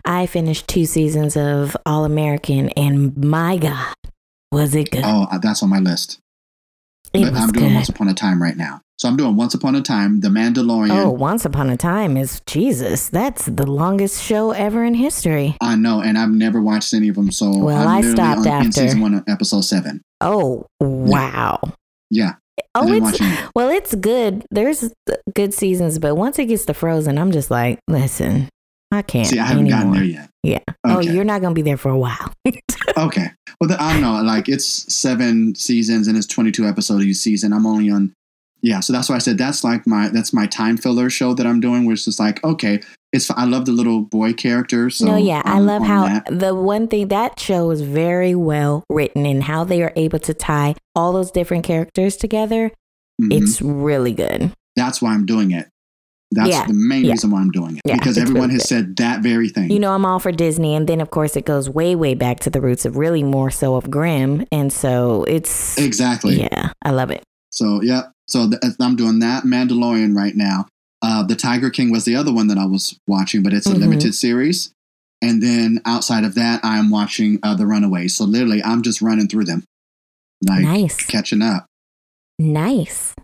[0.05, 3.95] I finished two seasons of All American, and my God,
[4.53, 5.03] was it good?
[5.05, 6.19] Oh, uh, that's on my list.
[7.15, 7.75] it but I'm doing good.
[7.75, 8.81] Once Upon a Time right now.
[8.99, 10.91] So I'm doing Once Upon a Time, The Mandalorian.
[11.05, 13.11] Oh, Once Upon a Time is Jesus.
[13.11, 15.55] That's the longest show ever in history.
[15.61, 17.31] I know, and I've never watched any of them.
[17.31, 18.73] So Well, I'm I stopped on, in after.
[18.73, 20.01] season one, episode seven.
[20.23, 21.61] Oh, wow.
[22.11, 22.35] Yeah,
[22.75, 23.21] Oh, it's
[23.55, 24.47] well, it's good.
[24.51, 24.91] There's
[25.35, 28.49] good seasons, but once it gets to Frozen, I'm just like, listen,
[28.93, 29.27] I can't.
[29.27, 29.79] See, I haven't anymore.
[29.81, 30.31] gotten there yet.
[30.43, 30.59] Yeah.
[30.85, 32.33] Oh, you're not gonna be there for a while.
[32.99, 33.27] Okay.
[33.61, 34.23] Well, the, I don't know.
[34.23, 37.53] Like it's seven seasons and it's 22 episodes each season.
[37.53, 38.15] I'm only on.
[38.63, 41.47] Yeah, so that's why I said that's like my that's my time filler show that
[41.47, 42.81] I'm doing, it's just like okay,
[43.13, 44.89] it's I love the little boy character.
[44.89, 46.27] So no, yeah, I I'm love how that.
[46.31, 50.33] the one thing that show is very well written and how they are able to
[50.33, 52.71] tie all those different characters together.
[53.21, 53.43] Mhm.
[53.43, 54.53] It's really good.
[54.75, 55.69] that's why I'm doing it.
[56.33, 57.13] That's Yeah, the main yeah.
[57.13, 59.71] reason why I'm doing it Yeah, because everyone has said that very thing.
[59.71, 62.41] You know, I'm all for Disney, and then of course it goes way, way back
[62.41, 66.41] to the roots of really more so of Grimm, and so it's exactly.
[66.41, 67.23] yeah, I love it.
[67.53, 70.67] So yeah, so th- I'm doing that Mandalorian right now.
[71.01, 73.75] Uh, the Tiger King was the other one that I was watching, but it's a
[73.75, 73.81] Mhm.
[73.81, 74.73] limited series.
[75.23, 78.17] And then outside of that, I am watching uh, The Runaways.
[78.17, 79.63] So literally, I'm just running through them,
[80.47, 81.67] like nice, catching up.
[82.39, 83.15] nice.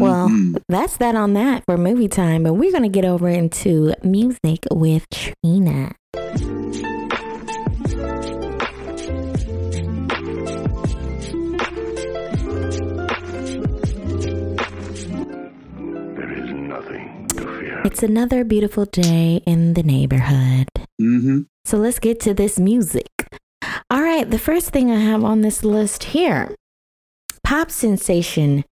[0.00, 0.60] Well, Mhm.
[0.68, 5.06] that's that on that for movie time, but we're gonna get over into music with
[5.10, 5.92] Trina.
[14.98, 17.82] There is nothing to fear.
[17.84, 20.68] It's another beautiful day in the neighborhood.
[21.00, 21.46] Mhm.
[21.64, 23.08] So let's get to this music.
[23.90, 26.54] All right, the first thing I have on this list here
[27.44, 28.64] pop sensation.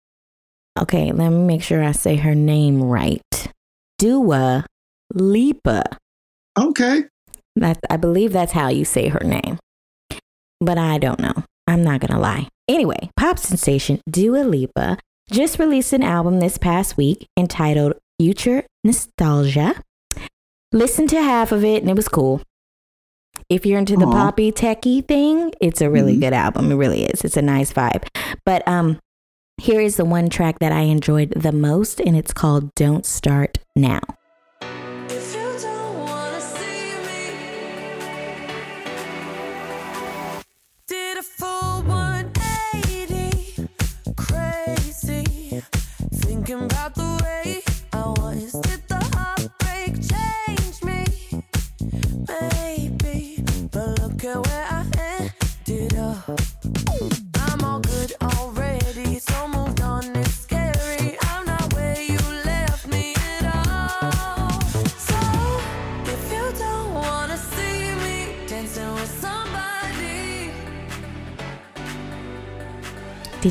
[0.79, 3.21] Okay, let me make sure I say her name right.
[3.99, 4.65] Dua
[5.13, 5.83] Lipa.
[6.57, 7.03] okay.
[7.55, 9.59] That's, I believe that's how you say her name.
[10.59, 11.43] But I don't know.
[11.67, 12.47] I'm not going to lie.
[12.67, 14.97] Anyway, pop sensation Dua Lipa
[15.31, 19.75] just released an album this past week entitled Future Nostalgia.
[20.71, 22.41] Listened to half of it and it was cool.
[23.49, 24.11] If you're into the Aw.
[24.11, 26.21] poppy techie thing, it's a really Mhm.
[26.21, 26.71] good album.
[26.71, 27.21] It really is.
[27.23, 28.05] It's a nice vibe.
[28.45, 28.97] But um
[29.63, 33.59] here is the one track that I enjoyed the most and it's called Don't Start
[33.77, 34.01] Now.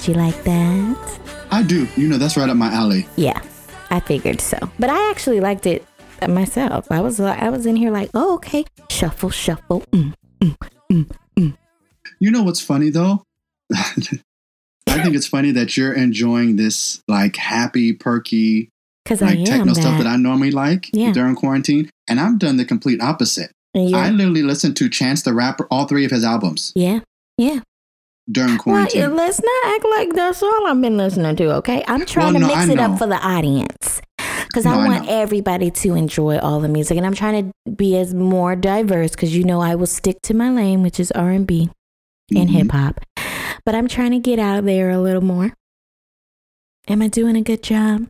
[0.03, 1.21] Did you like that?
[1.53, 1.87] I do.
[1.97, 3.07] You know, that's right up my alley.
[3.15, 3.41] Yeah,
[3.89, 4.59] I figured so.
[4.77, 5.87] But I actually liked it
[6.29, 6.91] myself.
[6.91, 9.83] I was I was in here like, oh okay, shuffle, shuffle.
[9.93, 10.13] Mm.
[10.41, 10.57] mm,
[10.91, 11.57] mm, mm.
[12.19, 13.23] You know what's funny though?
[13.73, 18.71] I think it's funny that you're enjoying this like happy, perky,
[19.09, 19.81] like techno that.
[19.81, 21.13] stuff that I normally like Yeah.
[21.13, 23.53] during quarantine, and I've done the complete opposite.
[23.73, 27.01] You're- I literally listened to Chance the Rapper, all three of his albums yeah,
[27.39, 27.61] yeah.
[28.31, 29.01] During Well, quarantine.
[29.03, 31.55] yeah, let's not act like that's all I've been listening to.
[31.57, 34.01] Okay, I'm trying Well, no, to mix I it up for the audience
[34.47, 35.13] because No, I I want know.
[35.21, 39.37] everybody to enjoy all the music, and I'm trying to be as more diverse because
[39.37, 41.71] you know I will stick to my lane, which is R and B
[42.35, 42.53] and Mhm.
[42.53, 43.01] hip hop.
[43.65, 45.53] But I'm trying to get out there a little more.
[46.89, 48.07] Am I doing a good job?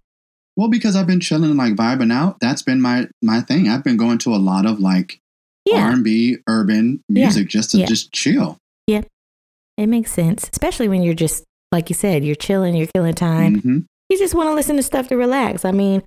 [0.57, 2.39] Well, because I've been chilling and like vibing out.
[2.41, 3.69] That's been my my thing.
[3.69, 5.19] I've been going to a lot of like
[5.73, 7.25] R and B, urban Yeah.
[7.27, 7.87] music just to Yeah.
[7.87, 8.59] just chill.
[9.77, 13.61] It makes sense, especially when you're just like you said, you're chilling, you're killing time.
[13.61, 13.79] hmm
[14.11, 15.64] You just want to listen to stuff to relax.
[15.64, 16.03] I mean,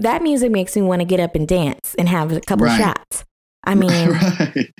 [0.00, 2.78] that music makes me want to get up and dance and have a couple Right.
[2.78, 3.24] shots.
[3.64, 4.70] I mean, right.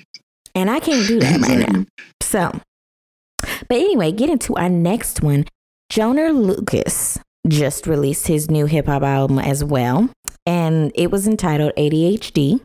[0.53, 1.85] and I can't do that right now.
[2.21, 2.59] So,
[3.69, 5.45] but anyway, getting to our next one,
[5.89, 7.17] Joyner Lucas
[7.47, 10.09] just released his new hip hop album as well,
[10.45, 12.59] and it was entitled ADHD.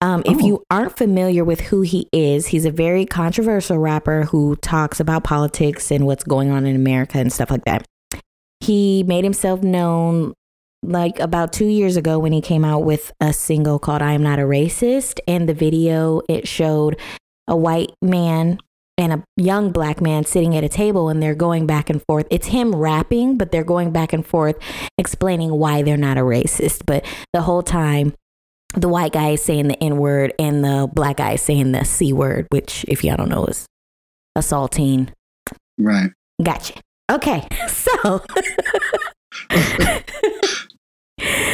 [0.00, 0.46] Um, if Oh.
[0.46, 5.24] you aren't familiar with who he is, he's a very controversial rapper who talks about
[5.24, 7.84] politics and what's going on in America and stuff like that.
[8.60, 10.34] He made himself known
[10.84, 14.22] like about two years ago when he came out with a single called I Am
[14.22, 15.18] Not a Racist.
[15.26, 16.96] And the video, it showed
[17.48, 18.58] a white man
[18.96, 22.26] and a young black man sitting at a table and they're going back and forth.
[22.30, 24.56] It's him rapping, but they're going back and forth
[24.96, 26.82] explaining why they're not a racist.
[26.86, 28.14] But the whole time,
[28.74, 31.84] the white guy is saying the N word and the black guy is saying the
[31.84, 33.66] C word, which, if y'all don't know, is
[34.36, 35.10] assaulting.
[35.78, 36.10] Right.
[36.42, 36.74] Gotcha.
[37.10, 38.22] Okay, so.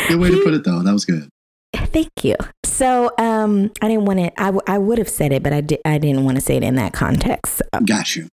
[0.09, 0.83] Good way to put it though.
[0.83, 1.29] That was good.
[1.75, 2.37] Thank you.
[2.65, 4.41] So, um, I didn't want to.
[4.41, 5.81] I, w- I would have said it, but I did.
[5.85, 7.63] I didn't want to say it in that context.
[7.87, 8.29] Got you.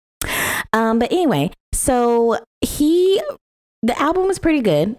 [0.74, 3.22] Um, but anyway, so he,
[3.84, 4.98] the album was pretty good.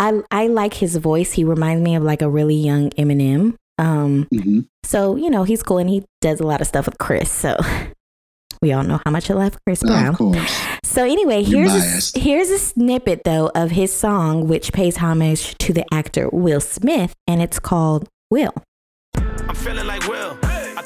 [0.00, 1.32] I I like his voice.
[1.32, 3.54] He reminds me of like a really young Eminem.
[3.78, 6.98] Um, hmm so you know he's cool and he does a lot of stuff with
[6.98, 7.30] Chris.
[7.30, 7.56] So
[8.62, 10.08] we all know how much I love Chris Brown.
[10.08, 10.66] Of course.
[10.82, 15.56] So anyway, You're here's a, here's a snippet though of his song, which pays homage
[15.58, 18.54] to the actor Will Smith, and it's called Will.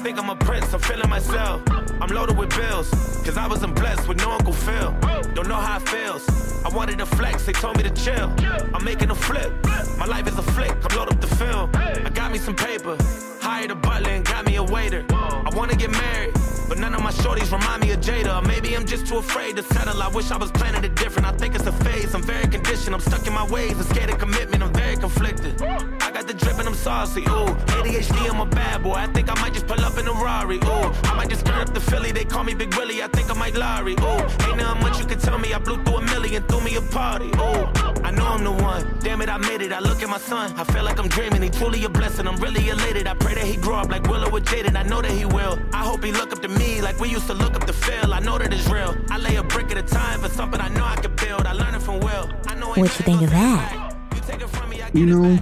[0.05, 1.63] Think I'm a prince, I'm feeling myself.
[1.99, 2.91] I'm loaded with bills,
[3.25, 4.95] cause I wasn't blessed with no Uncle Phil.
[5.33, 6.23] Don't know how it feels.
[6.63, 8.31] I wanted to flex, they told me to chill.
[8.75, 9.51] I'm making a flip.
[9.97, 11.71] My life is a flick, I'm loaded up the film.
[11.75, 12.99] I got me some paper,
[13.41, 15.07] hired a butler and got me a waiter.
[15.11, 16.35] I wanna get married.
[16.69, 18.45] But none of my shorties remind me of Jada.
[18.47, 20.03] Maybe I'm just too afraid to settle.
[20.03, 21.29] I wish I was planning it different.
[21.29, 22.15] I think it's a phase.
[22.15, 22.95] I'm very conditioned.
[22.95, 23.73] I'm stuck in my ways.
[23.73, 24.63] I'm scared of commitment.
[24.63, 25.61] I'm very conflicted.
[25.63, 27.23] I got the drip and I'm saucy.
[27.23, 28.95] Ooh, ADHD, I'm a bad boy.
[28.95, 30.57] I think I might just pull up in a Rari.
[30.57, 32.13] Ooh, I might just turn up the Philly.
[32.13, 33.03] They call me Big Willie.
[33.03, 33.95] I think I might Larry.
[33.95, 35.53] Ooh, ain't nothing much you can tell me.
[35.53, 37.27] I blew through a million, threw me a party.
[37.27, 37.65] Ooh,
[38.09, 38.99] I know I'm the one.
[39.01, 39.73] Damn it, I made it.
[39.73, 40.55] I look at my son.
[40.57, 41.43] I feel like I'm dreaming.
[41.43, 42.27] He truly a blessing.
[42.27, 43.07] I'm really elated.
[43.07, 44.77] I pray that he grow up like Willow with Jaden.
[44.77, 45.59] I know that he will.
[45.73, 48.13] I hope he look up to me like we used to look up to Phil.
[48.13, 48.95] I know that it's real.
[49.11, 51.47] I lay a brick at a time for something I know I can build.
[51.47, 52.29] I learned it from Will.
[52.47, 53.97] I know What you think of that?
[54.15, 55.39] You, take it from me, I get it know.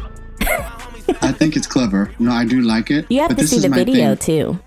[1.20, 2.10] I think it's clever.
[2.18, 3.06] No, I do like it.
[3.10, 4.54] You have but to this see the video thing.
[4.54, 4.60] too.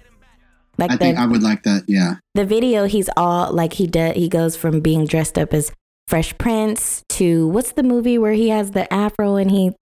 [0.78, 1.84] Like I the think I would like that.
[1.88, 2.16] Yeah.
[2.34, 4.16] the video, he's all like he does.
[4.16, 5.72] He goes from being dressed up as
[6.08, 9.74] Fresh Prince to what's the movie where he has the afro and he's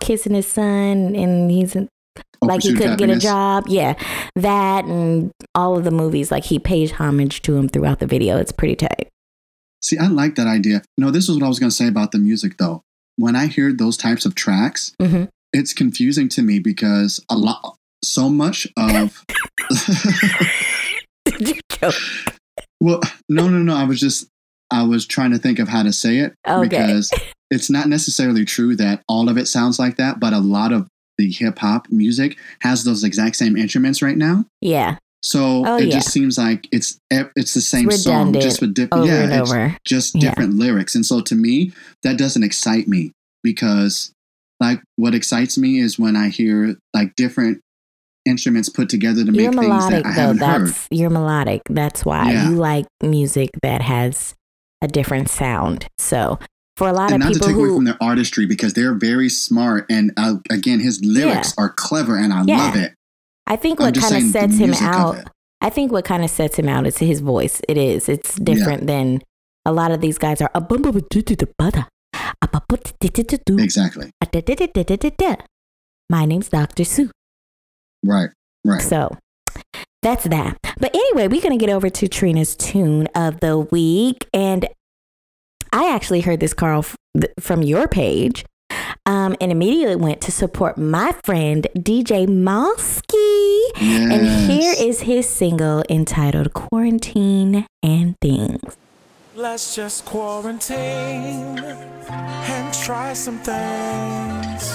[0.00, 1.88] kissing his son and he's in-
[2.42, 3.64] Oh, like he couldn't get a job.
[3.68, 3.94] Yeah,
[4.36, 6.30] that and all of the movies.
[6.30, 8.36] Like he pays homage to him throughout the video.
[8.38, 9.08] It's pretty tight.
[9.80, 10.82] See, I like that idea.
[10.98, 12.82] No, this is what I was going to say about the music, though.
[13.16, 15.24] When I hear those types of tracks, hmm
[15.54, 19.22] it's confusing to me because a lot, so much of.
[21.26, 21.94] Did you joke?
[22.80, 23.74] well, no, no, no.
[23.76, 24.28] I was just,
[24.70, 26.68] I was trying to think of how to say it Okay.
[26.68, 27.10] because
[27.50, 30.88] it's not necessarily true that all of it sounds like that, but a lot of
[31.22, 34.44] the hip hop music has those exact same instruments right now.
[34.60, 35.94] Yeah, So Oh, it yeah.
[35.94, 39.06] just seems like it's it's the same song, just with different.
[39.06, 39.76] Yeah, it's over.
[39.84, 40.20] just Yeah.
[40.30, 40.94] different lyrics.
[40.96, 43.12] And so to me, that doesn't excite me
[43.44, 44.10] because
[44.58, 47.60] like what excites me is when I hear like different
[48.24, 50.20] instruments put together to make You're things that I though.
[50.22, 50.66] haven't heard.
[50.68, 51.62] That's you're melodic.
[51.68, 52.48] That's why Yeah.
[52.50, 54.34] you like music that has
[54.80, 55.86] a different sound.
[55.98, 56.38] So
[56.76, 58.94] for a lot And of not to people take away from their artistry because they're
[58.94, 62.58] very smart and uh, again his lyrics are clever and I Yeah.
[62.58, 62.92] love it.
[63.46, 65.16] I think what kind of sets him out.
[65.60, 67.60] I think what kind of sets him out is his voice.
[67.68, 68.08] It is.
[68.08, 69.20] It's different than
[69.64, 70.50] a lot of these guys are.
[73.58, 74.10] Exactly.
[76.10, 76.84] My name's Dr.
[76.84, 77.10] Sue.
[78.04, 78.30] Right.
[78.64, 78.80] Right.
[78.82, 79.16] So
[80.02, 80.56] that's that.
[80.78, 84.26] But anyway, we're going to get over to Trina's tune of the week.
[84.32, 84.68] And
[85.94, 86.84] actually heard this, Carl,
[87.18, 88.44] th- from your page.
[89.04, 93.60] Um, and immediately went to support my friend DJ Mosky.
[93.80, 98.76] And here is his single entitled Quarantine and Things.
[99.34, 104.70] Let's just quarantine and try some things.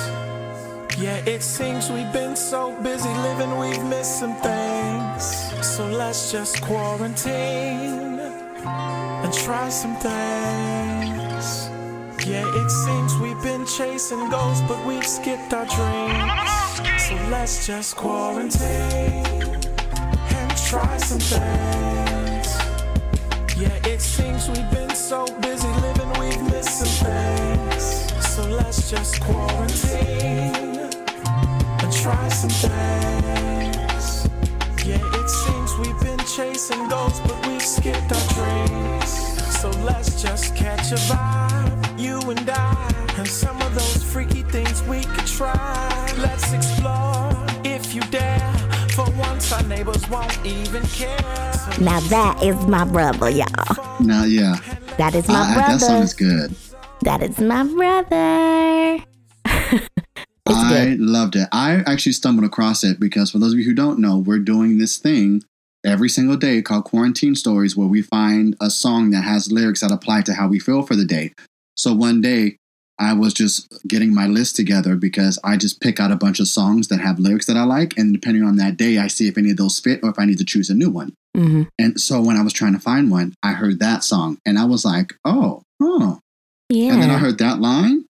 [1.00, 5.66] Yeah, it seems we've been so busy living, we've missed some things.
[5.66, 8.07] So let's just quarantine
[8.68, 11.70] and try some things.
[12.28, 16.68] Yeah, it seems we've been chasing goals, but we've skipped our dreams.
[17.08, 19.26] So let's just quarantine
[20.36, 22.48] and try some things.
[23.58, 27.84] Yeah, it seems we've been so busy living, we've missed some things.
[28.36, 30.92] So let's just quarantine
[31.82, 34.28] and try some things.
[34.86, 38.27] Yeah, it seems we've been chasing goals, but we've skipped our.
[39.62, 44.84] So let's just catch a vibe, you and I, and some of those freaky things
[44.84, 46.14] we could try.
[46.20, 47.32] Let's explore
[47.64, 48.40] if you dare.
[48.92, 51.54] For once, our neighbors won't even care.
[51.54, 54.00] So Now that is my brother, y'all.
[54.00, 54.58] Now, yeah,
[54.98, 55.74] That is uh, my I, I, brother.
[55.74, 56.56] that song is good.
[57.02, 59.04] That is my brother.
[60.46, 61.00] I good.
[61.00, 61.48] loved it.
[61.52, 64.78] I actually stumbled across it because for those of you who don't know, we're doing
[64.78, 65.42] this thing
[65.86, 69.92] every single day called Quarantine Stories where we find a song that has lyrics that
[69.92, 71.34] apply to how we feel for the day.
[71.76, 72.58] So one day
[73.00, 76.48] I was just getting my list together because I just pick out a bunch of
[76.48, 77.96] songs that have lyrics that I like.
[77.98, 80.26] And depending on that day, I see if any of those fit or if I
[80.26, 81.14] need to choose a new one.
[81.36, 84.58] hmm And so when I was trying to find one, I heard that song and
[84.58, 86.20] I was like, oh, oh.
[86.70, 86.94] Yeah.
[86.94, 88.06] And then I heard that line.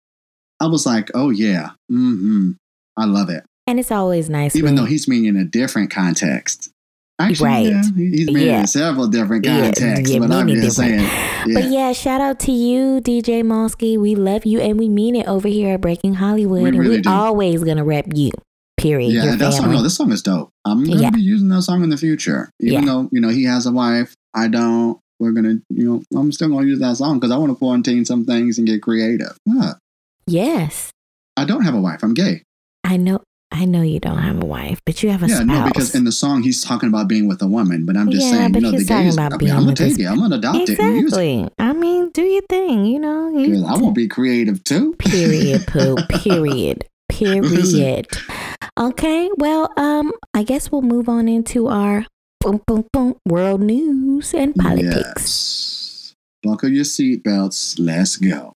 [0.61, 1.71] I was like, oh, yeah.
[1.91, 2.53] Mm-hmm.
[2.97, 3.45] I love it.
[3.67, 4.55] And it's always nice.
[4.55, 6.71] Even though he's meaning in a different context.
[7.21, 7.67] Actually, Right.
[7.67, 8.61] yeah, he's meaning Yeah.
[8.63, 11.01] in several different Yeah, contexts, yeah, but I'm just different.
[11.01, 11.55] saying.
[11.55, 11.71] But Yeah.
[11.71, 13.97] yeah, shout out to you, DJ Mosky.
[13.97, 16.63] We love you and we mean it over here at Breaking Hollywood.
[16.63, 17.11] We and really we're do.
[17.11, 18.31] always gonna rep you.
[18.77, 19.13] Period.
[19.13, 20.51] Yeah, that song, no, this song is dope.
[20.65, 21.11] I'm gonna Yeah.
[21.11, 22.51] be using that song in the future.
[22.61, 22.85] Even Yeah.
[22.93, 24.99] though, you know, he has a wife, I don't.
[25.21, 28.05] We're gonna, you know, I'm still gonna use that song because I want to quarantine
[28.05, 29.37] some things and get creative.
[29.47, 29.75] Yeah.
[30.27, 30.91] yes.
[31.37, 32.03] I don't have a wife.
[32.03, 32.43] I'm gay.
[32.83, 33.21] I know
[33.53, 35.47] I know you don't have a wife, but you have a yeah, spouse.
[35.47, 38.27] no, because in the song he's talking about being with a woman, but I'm just
[38.27, 39.15] Yeah, saying, you know, the gays.
[39.15, 40.05] about I mean, being I'm gonna take it.
[40.07, 40.73] I'm gonna adopt it it.
[40.81, 41.49] exactly.
[41.59, 43.39] I mean, do your thing, you know.
[43.39, 44.95] You, I won't be creative too.
[44.99, 48.09] period poo period period
[48.81, 52.07] okay well um i guess we'll move on into our
[52.41, 56.15] boom boom boom world news and politics Yes.
[56.43, 57.77] Buckle your seatbelts.
[57.79, 58.53] Let's go.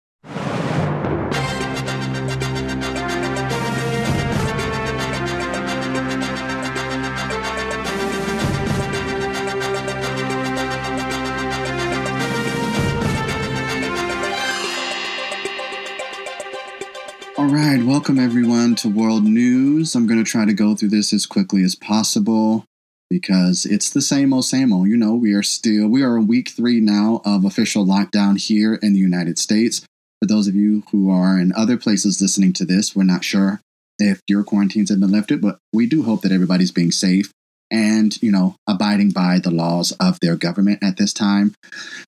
[17.89, 19.95] Welcome everyone to World News.
[19.95, 22.67] I'm going to try to go through this as quickly as possible
[23.09, 24.89] because it's the same old, same old.
[24.89, 28.93] You know, we are still, we are week three now of official lockdown here in
[28.93, 29.87] the United States.
[30.21, 33.63] For those of you who are in other places listening to this, we're not sure
[33.99, 37.33] if your quarantines have been lifted, but we do hope that everybody's being safe
[37.71, 41.55] and, you know, abiding by the laws of their government at this time.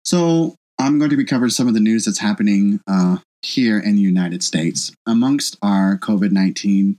[0.05, 3.97] So I'm going to be covering some of the news that's happening uh, here in
[3.97, 4.93] the United States.
[5.07, 6.99] Amongst our COVID 19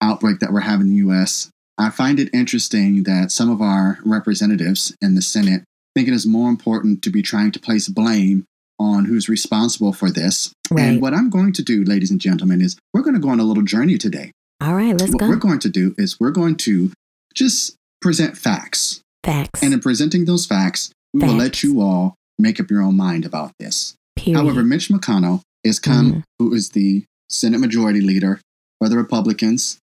[0.00, 3.98] outbreak that we're having in the US, I find it interesting that some of our
[4.04, 5.64] representatives in the Senate
[5.94, 8.44] think it is more important to be trying to place blame
[8.78, 10.52] on who's responsible for this.
[10.70, 10.82] Right.
[10.84, 13.40] And what I'm going to do, ladies and gentlemen, is we're going to go on
[13.40, 14.32] a little journey today.
[14.60, 16.92] all right let's what go we're going to do is we're going to
[17.34, 19.00] just present facts.
[19.24, 22.96] facts And in presenting those facts, we will let you all make up your own
[22.96, 23.94] mind about this.
[24.16, 26.22] period However, Mitch McConnell is come, Mhm.
[26.38, 28.40] who is the Senate Majority Leader
[28.78, 29.78] for the Republicans.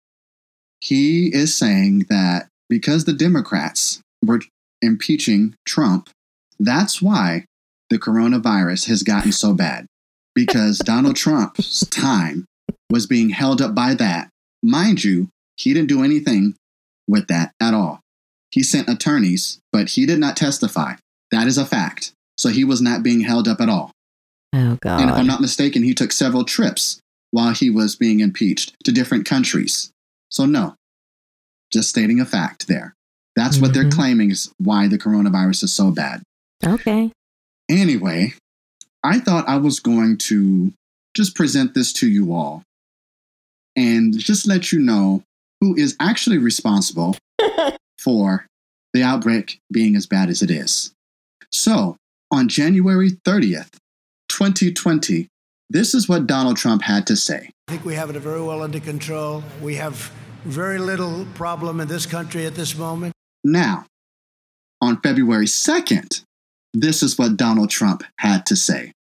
[0.80, 4.42] He is saying that because the Democrats were
[4.82, 6.10] impeaching Trump,
[6.60, 7.46] that's why
[7.90, 9.86] the coronavirus has gotten so bad.
[10.34, 12.46] Because Donald Trump's time
[12.90, 14.30] was being held up by that.
[14.64, 16.56] Mind you, he didn't do anything
[17.08, 18.00] with that at all.
[18.52, 20.96] He sent attorneys, but he did not testify.
[21.32, 22.12] That is a fact.
[22.38, 23.92] So he was not being held up at all.
[24.54, 27.00] Oh god And if I'm not mistaken, he took several trips
[27.32, 29.92] while he was being impeached to different countries.
[30.30, 30.76] So, no,
[31.72, 32.94] just stating a fact there.
[33.36, 33.94] That's what they're Mhm.
[33.96, 36.22] claiming is why the coronavirus is so bad.
[36.66, 37.12] okay
[37.70, 38.34] Anyway,
[39.04, 40.74] I thought I was going to
[41.16, 42.64] just present this to you all
[43.76, 45.24] and just let you know
[45.62, 47.16] who is actually responsible
[48.00, 48.46] for
[48.94, 50.92] the outbreak being as bad as it is.
[51.52, 51.96] So,
[52.30, 53.70] on January 30th,
[54.42, 55.28] 2020,
[55.70, 57.52] This is what Donald Trump had to say.
[57.68, 59.44] I think we have it very well under control.
[59.62, 60.12] We have
[60.46, 63.14] very little problem in this country at this moment.
[63.44, 63.86] Now,
[64.82, 66.24] on February 2nd,
[66.74, 68.94] this is what Donald Trump had to say.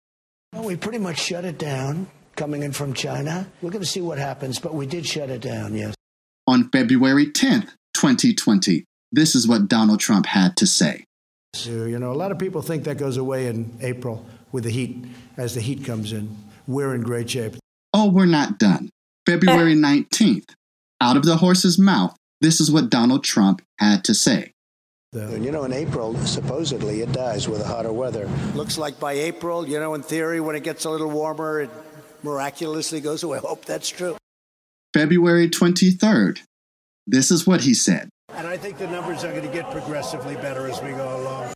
[0.53, 3.47] Well, we pretty much shut it down coming in from China.
[3.63, 5.95] We're going to see what happens, but we did shut it down, yes.
[6.45, 11.03] On February 10th, 2020, this is what Donald Trump had to say.
[11.55, 14.69] So, you know, a lot of people think that goes away in April with the
[14.69, 15.05] heat,
[15.37, 16.35] as the heat comes in.
[16.67, 17.55] We're in great shape.
[17.93, 18.89] Oh, we're not done.
[19.25, 20.53] February 19th,
[21.01, 24.51] out of the horse's mouth, this is what Donald Trump had to say.
[25.13, 28.29] And you know, in April, supposedly it dies with the hotter weather.
[28.55, 31.69] Looks like by April, you know, in theory, when it gets a little warmer, it
[32.23, 33.37] miraculously goes away.
[33.37, 34.15] I hope that's true.
[34.93, 36.39] February 23rd,
[37.07, 38.09] this is what he said.
[38.29, 41.53] And I think the numbers are going to get progressively better as we go along.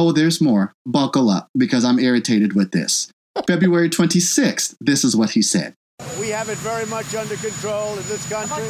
[0.00, 0.72] Oh, there's more.
[0.86, 3.10] Buckle up because I'm irritated with this.
[3.48, 5.74] February 26th, this is what he said.
[6.20, 8.64] We have it very much under control in this country.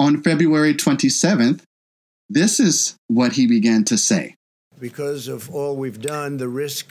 [0.00, 1.60] On February 27th,
[2.30, 4.34] this is what he began to say.
[4.80, 6.90] Because of all we've done, the risk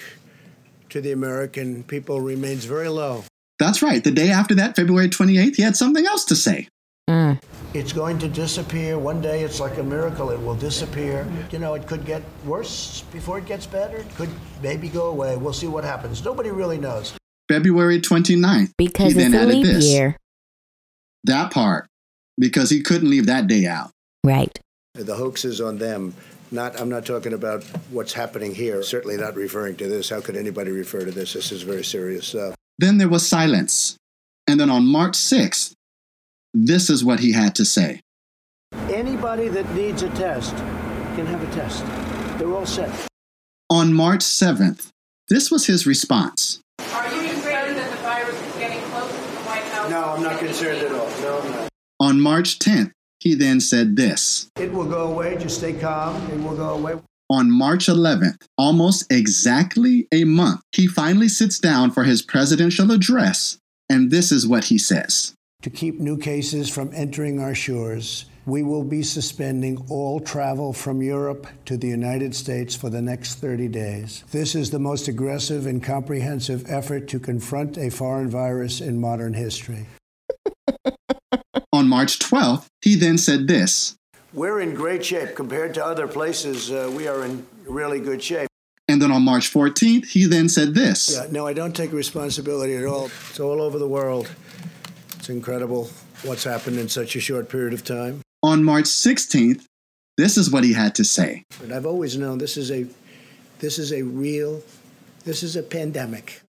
[0.89, 3.23] to the American people remains very low.
[3.57, 4.03] That's right.
[4.03, 6.67] The day after that, February 28th, he had something else to say.
[7.09, 7.41] Mm.
[7.73, 8.97] It's going to disappear.
[8.97, 10.29] One day it's like a miracle.
[10.29, 11.27] It will disappear.
[11.51, 13.97] You know, it could get worse before it gets better.
[13.97, 14.29] It could
[14.61, 15.35] maybe go away.
[15.35, 16.23] We'll see what happens.
[16.23, 17.13] Nobody really knows.
[17.49, 19.85] February 29th, Because he then it's a added leap this.
[19.85, 20.17] year.
[21.25, 21.87] That part,
[22.37, 23.91] because he couldn't leave that day out.
[24.23, 24.57] Right.
[24.93, 26.13] The hoax is on them.
[26.51, 28.83] Not, I'm not talking about what's happening here.
[28.83, 30.09] Certainly not referring to this.
[30.09, 31.33] How could anybody refer to this?
[31.33, 32.55] This is very serious stuff.
[32.77, 33.97] Then there was silence.
[34.47, 35.73] And then on March 6th,
[36.53, 38.01] this is what he had to say.
[38.89, 40.55] Anybody that needs a test
[41.15, 41.85] can have a test.
[42.37, 43.07] They're all set.
[43.69, 44.89] On March 7th,
[45.29, 46.59] this was his response.
[46.79, 49.89] Are you concerned that the virus is getting close to the White House?
[49.89, 51.09] No, I'm not concerned at all.
[51.21, 51.69] No, I'm not.
[51.99, 54.49] On March 10th, he then said this.
[54.57, 55.37] It will go away.
[55.37, 56.15] Just stay calm.
[56.31, 56.99] It will go away.
[57.29, 63.57] On March 11th, almost exactly a month, he finally sits down for his presidential address,
[63.89, 65.33] and this is what he says.
[65.63, 71.01] To keep new cases from entering our shores, we will be suspending all travel from
[71.01, 74.25] Europe to the United States for the next 30 days.
[74.31, 79.33] This is the most aggressive and comprehensive effort to confront a foreign virus in modern
[79.35, 79.87] history.
[81.71, 83.95] On March 12th, he then said this.
[84.33, 86.71] We're in great shape compared to other places.
[86.71, 88.49] Uh, we are in really good shape.
[88.89, 91.15] And then on March 14th, he then said this.
[91.15, 93.05] Yeah, no, I don't take responsibility at all.
[93.05, 94.29] It's all over the world.
[95.23, 95.89] It's incredible
[96.23, 98.19] what's happened in such a short period of time.
[98.43, 99.63] On March 16th,
[100.17, 101.45] this is what he had to say.
[101.61, 102.87] But I've always known this is a
[103.59, 104.61] this is a real
[105.23, 106.41] this is a pandemic.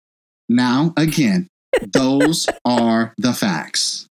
[0.50, 1.50] Now, again,
[1.94, 4.08] those are the facts.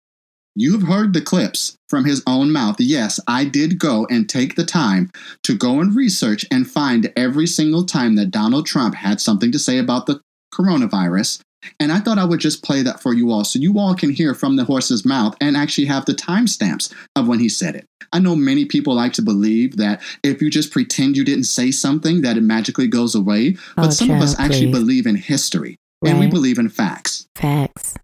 [0.56, 2.80] You've heard the clips from his own mouth.
[2.80, 5.12] Yes, I did go and take the time
[5.44, 9.58] to go and research and find every single time that Donald Trump had something to
[9.60, 10.20] say about the
[10.52, 11.42] coronavirus.
[11.80, 14.10] And I thought I would just play that for you all so you all can
[14.10, 17.84] hear from the horse's mouth and actually have the timestamps of when he said it.
[18.12, 21.70] I know many people like to believe that if you just pretend you didn't say
[21.70, 23.56] something, that it magically goes away.
[23.76, 24.78] But Oh, some of us child, actually please.
[24.78, 27.26] believe in history and we believe in facts.
[27.34, 27.94] Facts.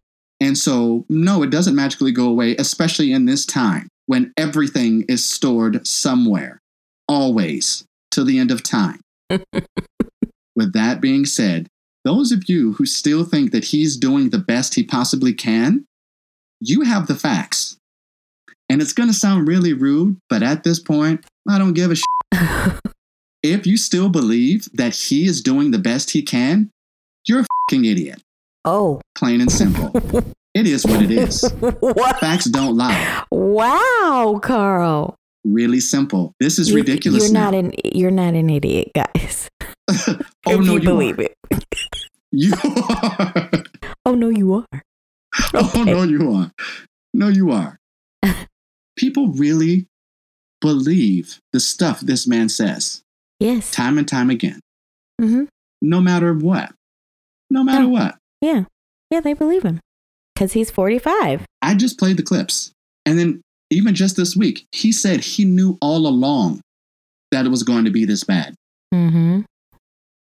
[0.41, 5.25] And so, no, it doesn't magically go away, especially in this time when everything is
[5.25, 6.59] stored somewhere,
[7.09, 9.01] always, till the end of time.
[10.57, 11.69] With that being said,
[12.05, 15.85] those of you who still think that he's doing the best he possibly can,
[16.61, 17.77] you have the facts.
[18.69, 21.97] And it's going to sound really rude, but at this point, I don't give a
[21.97, 22.81] shit.
[23.43, 26.71] if you still believe that he is doing the best he can,
[27.27, 28.23] you're a fucking idiot.
[28.65, 29.01] Oh.
[29.15, 29.91] Plain and simple.
[30.55, 31.43] it is what it is.
[31.61, 32.19] what?
[32.21, 33.23] Facts don't lie.
[33.31, 35.17] Wow, Carl.
[35.45, 36.33] Really simple.
[36.41, 37.25] This is You- ridiculous.
[37.25, 37.51] You're now.
[37.51, 39.49] not an you're not an idiot, guys.
[39.91, 41.23] oh if no, you you believe are.
[41.25, 41.65] it.
[42.37, 42.53] You
[42.91, 43.51] are.
[44.07, 44.83] Oh no, you are.
[45.55, 46.51] Oh no, you are.
[47.15, 47.79] No, you are.
[48.99, 49.87] People really
[50.61, 53.03] believe the stuff this man says
[53.41, 53.71] Yes.
[53.71, 54.61] time and time again,
[55.21, 55.45] Mm-hmm.
[55.81, 56.73] no matter what.
[57.51, 57.89] No matter Yeah.
[57.89, 58.19] what.
[58.43, 58.65] Yeah.
[59.11, 59.81] Yeah, they believe him.
[60.35, 61.47] Because he's 45.
[61.63, 62.73] I just played the clips.
[63.07, 66.61] And then, even just this week, he said he knew all along
[67.31, 68.55] that it was going to be this bad.
[68.93, 69.43] Mm-hmm.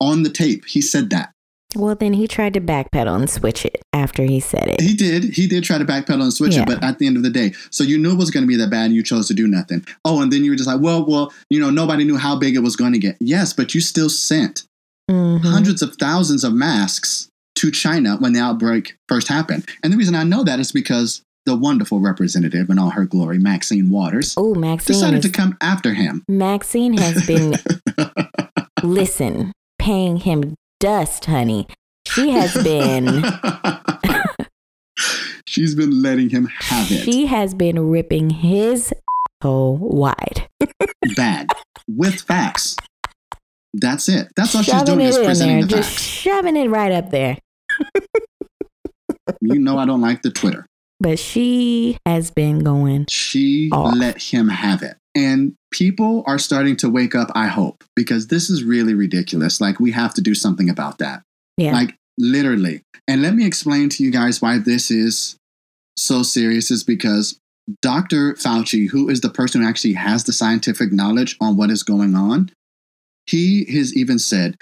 [0.02, 1.32] On the tape, he said that.
[1.76, 4.82] Well, then he tried to backpedal and switch it after he said it.
[4.82, 5.24] He did.
[5.24, 6.64] He did try to backpedal and switch Yeah.
[6.64, 8.48] it, but at the end of the day, so you knew it was going to
[8.48, 9.86] be that bad, and you chose to do nothing.
[10.04, 12.56] Oh, and then you were just like, well, well, you know, nobody knew how big
[12.56, 13.16] it was going to get.
[13.20, 14.64] Yes, but you still sent
[15.10, 15.42] Mhm.
[15.46, 19.66] hundreds of thousands of masks to China when the outbreak first happened.
[19.84, 23.40] And the reason I know that is because the wonderful representative in all her glory,
[23.40, 24.94] Maxine Waters, Oh, Maxine.
[24.94, 26.24] decided is- to come after him.
[26.28, 27.56] Maxine has been,
[28.84, 31.68] listen, paying him dust, honey.
[32.08, 33.24] She has been,
[35.48, 38.94] She's been letting him have it she has been ripping his
[39.42, 40.48] hole wide.
[41.16, 41.48] bad
[41.88, 42.76] with facts.
[43.74, 44.30] That's it.
[44.36, 46.02] That's all she's doing is in presenting there, the just facts.
[46.04, 47.38] shoving it right up there.
[49.40, 50.66] You know I don't like the Twitter.
[51.00, 53.06] But she has been going.
[53.10, 53.96] She Off.
[53.96, 54.98] let him have it.
[55.14, 59.60] And people are starting to wake up, I hope, because this is really ridiculous.
[59.60, 61.24] Like, we have to do something about that.
[61.58, 61.74] Yeah.
[61.74, 62.82] Like, literally.
[63.08, 65.36] And let me explain to you guys why this is
[65.98, 67.38] so serious is because
[67.82, 68.34] Dr.
[68.36, 72.16] Fauci, who is the person who actually has the scientific knowledge on what is going
[72.16, 72.50] on,
[73.26, 74.56] he has even said,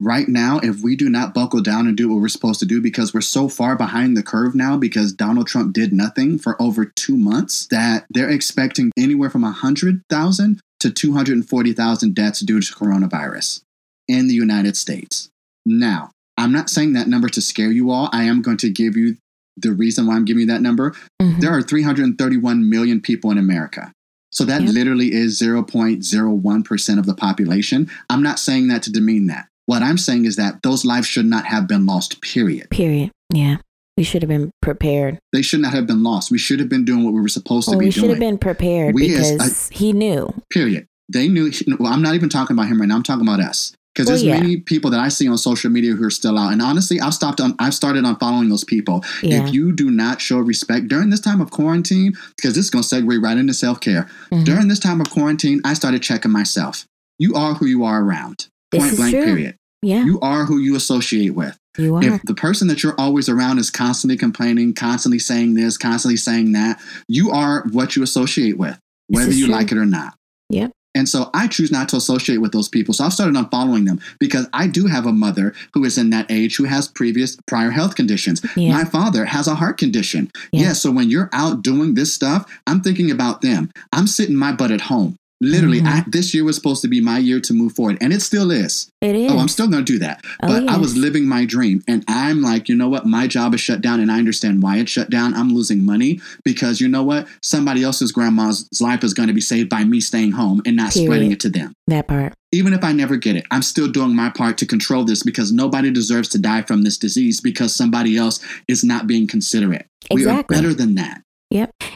[0.00, 2.80] right now, if we do not buckle down and do what we're supposed to do,
[2.80, 6.84] because we're so far behind the curve now, because Donald Trump did nothing for over
[6.84, 13.60] two months, that they're expecting anywhere from 100,000 to 240,000 deaths due to coronavirus
[14.08, 15.28] in the United States.
[15.64, 18.10] Now, I'm not saying that number to scare you all.
[18.12, 19.16] I am going to give you
[19.56, 20.94] the reason why I'm giving you that number.
[21.22, 21.40] Mhm.
[21.40, 23.92] There are 331 million people in America.
[24.32, 24.74] So that Yep.
[24.74, 27.88] literally is 0.01% of the population.
[28.10, 29.46] I'm not saying that to demean that.
[29.66, 32.70] What I'm saying is that those lives should not have been lost, period.
[32.70, 33.10] Period.
[33.32, 33.56] Yeah.
[33.96, 35.18] We should have been prepared.
[35.32, 36.30] They should not have been lost.
[36.30, 38.18] We should have been doing what we were supposed to Well, be we should have
[38.18, 40.28] been prepared We because he knew.
[40.50, 40.86] period.
[41.08, 42.96] They knew, well, I'm not even talking about him right now.
[42.96, 43.72] I'm talking about us.
[43.94, 44.40] Because Well, there's yeah.
[44.40, 46.52] many people that I see on social media who are still out.
[46.52, 49.04] And honestly, I've stopped on, I've started on following those people.
[49.22, 49.46] Yeah.
[49.46, 52.82] If you do not show respect during this time of quarantine, because this is going
[52.82, 54.08] to segue right into self care.
[54.32, 54.44] Mhm.
[54.44, 56.84] During this time of quarantine, I started checking myself.
[57.20, 58.48] You are who you are around.
[58.74, 59.56] This Point is blank, period.
[59.82, 60.04] Yeah.
[60.04, 61.56] You are who you associate with.
[61.78, 62.04] You are.
[62.04, 66.52] If the person that you're always around is constantly complaining, constantly saying this, constantly saying
[66.52, 69.54] that, you are what you associate with, whether you true.
[69.54, 70.14] like it or not.
[70.50, 70.72] Yep.
[70.96, 72.94] And so I choose not to associate with those people.
[72.94, 76.30] So I've started unfollowing them because I do have a mother who is in that
[76.30, 78.44] age who has previous prior health conditions.
[78.56, 78.72] Yeah.
[78.72, 80.30] My father has a heart condition.
[80.52, 80.62] Yeah.
[80.62, 80.72] Yeah.
[80.72, 83.70] So when you're out doing this stuff, I'm thinking about them.
[83.92, 85.16] I'm sitting my butt at home.
[85.40, 85.86] Literally, Mhm.
[85.86, 88.50] I, this year was supposed to be my year to move forward, and it still
[88.50, 88.88] is.
[89.02, 89.30] it is.
[89.30, 90.24] Oh, I'm still going to do that.
[90.42, 91.82] Oh, But I was living my dream.
[91.86, 93.04] And I'm like, you know what?
[93.04, 94.00] My job is shut down.
[94.00, 95.34] And I understand why it's shut down.
[95.34, 97.26] I'm losing money because you know what?
[97.42, 100.92] Somebody else's grandma's life is going to be saved by me staying home and not
[100.92, 101.08] Period.
[101.08, 101.74] spreading it to them.
[101.88, 102.32] that part.
[102.52, 105.52] Even if I never get it, I'm still doing my part to control this because
[105.52, 109.84] nobody deserves to die from this disease because somebody else is not being considerate.
[110.10, 111.20] We are better than that.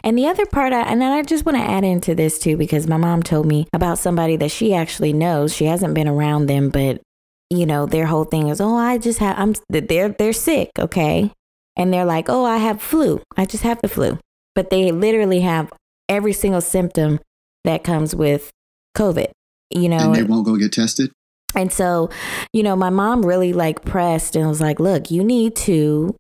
[0.05, 2.57] And the other part, I, and then I just want to add into this too,
[2.57, 5.55] because my mom told me about somebody that she actually knows.
[5.55, 7.01] She hasn't been around them, but
[7.51, 10.71] you know, their whole thing is, oh, I just have, I'm, they're, they're sick.
[10.79, 11.33] Okay.
[11.77, 13.23] And they're like, oh, I have flu.
[13.37, 14.19] I just have the flu.
[14.55, 15.73] But they literally have
[16.09, 17.21] every single symptom
[17.65, 18.51] that comes with
[18.97, 19.31] COVID,
[19.71, 21.11] you know, And they won't go get tested.
[21.55, 22.11] and so,
[22.53, 26.15] you know, my mom really like pressed and was like, look, you need to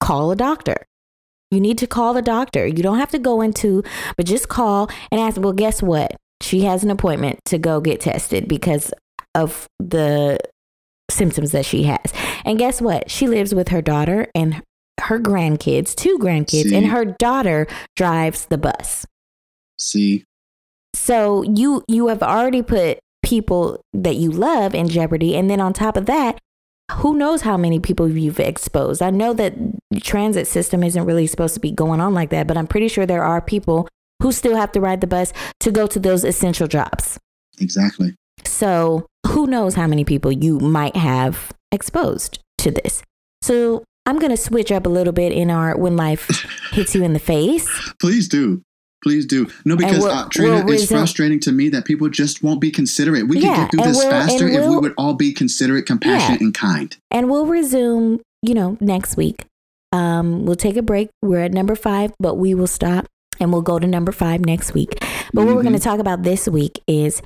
[0.00, 0.84] call a doctor.
[1.52, 2.66] You need to call the doctor.
[2.66, 3.84] You don't have to go into,
[4.16, 6.16] but just call and ask, well, guess what?
[6.40, 8.92] She has an appointment to go get tested because
[9.34, 10.38] of the
[11.10, 12.12] symptoms that she has.
[12.46, 13.10] And guess what?
[13.10, 14.62] She lives with her daughter and
[15.00, 16.74] her grandkids, two grandkids, See?
[16.74, 19.06] and her daughter drives the bus.
[19.78, 20.24] See,
[20.94, 25.72] So you you have already put people that you love in jeopardy and then on
[25.72, 26.38] top of that,
[26.94, 29.02] who knows how many people you've exposed.
[29.02, 29.54] I know that
[30.02, 33.06] transit system isn't really supposed to be going on like that, but I'm pretty sure
[33.06, 33.88] there are people
[34.22, 37.18] who still have to ride the bus to go to those essential jobs.
[37.58, 38.14] exactly.
[38.44, 43.02] So, who knows how many people you might have exposed to this.
[43.40, 46.28] So, I'm going to switch up a little bit in our when life
[46.72, 47.68] hits you in the face.
[48.00, 48.62] Please do.
[49.02, 49.48] Please do.
[49.64, 53.26] No, because uh, Trina, we'll it's frustrating to me that people just won't be considerate.
[53.28, 55.86] We Yeah, could get through this we'll- faster and if we would all be considerate,
[55.86, 56.96] compassionate, and kind.
[57.10, 59.44] and we'll resume, you know, next week.
[59.92, 61.10] Um, we'll take a break.
[61.20, 63.06] We're at number five, but we will stop
[63.40, 64.90] and we'll go to number five next week.
[65.34, 67.20] But what we're going to talk about this week is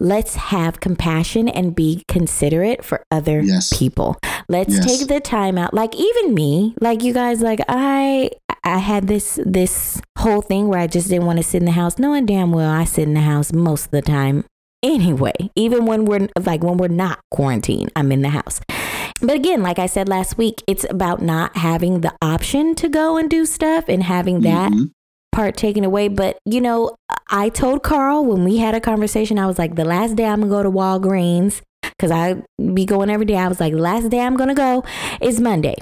[0.00, 3.76] let's have compassion and be considerate for other Yes.
[3.76, 4.16] people.
[4.48, 4.84] Let's Yes.
[4.86, 5.74] take the time out.
[5.74, 8.30] Like even me, like you guys, like I,
[8.64, 11.72] I had this this whole thing where I just didn't want to sit in the
[11.72, 14.44] house, knowing damn well I sit in the house most of the time
[14.82, 15.34] anyway.
[15.56, 18.60] Even when we're like when we're not quarantined, I'm in the house.
[19.20, 23.16] But again, like I said last week, it's about not having the option to go
[23.16, 24.90] and do stuff and having that Mhm.
[25.32, 26.08] Part taken away.
[26.08, 26.96] But you know,
[27.30, 30.40] I told Carl when we had a conversation, I was like, the last day I'm
[30.40, 33.36] gonna go to Walgreens because I be going every day.
[33.36, 34.84] I was like, the last day I'm gonna go
[35.20, 35.76] is Monday.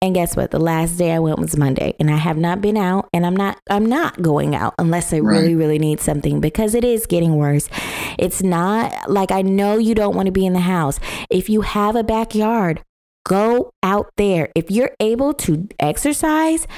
[0.00, 0.52] And guess what?
[0.52, 3.34] The last day I went was Monday, and I have not been out, and I'm
[3.34, 7.34] not I'm not going out unless I really really need something because it is getting
[7.34, 7.68] worse.
[8.16, 11.00] It's not like I know you don't want to be in the house.
[11.30, 12.80] If you have a backyard,
[13.26, 14.50] go out there.
[14.54, 16.68] If you're able to exercise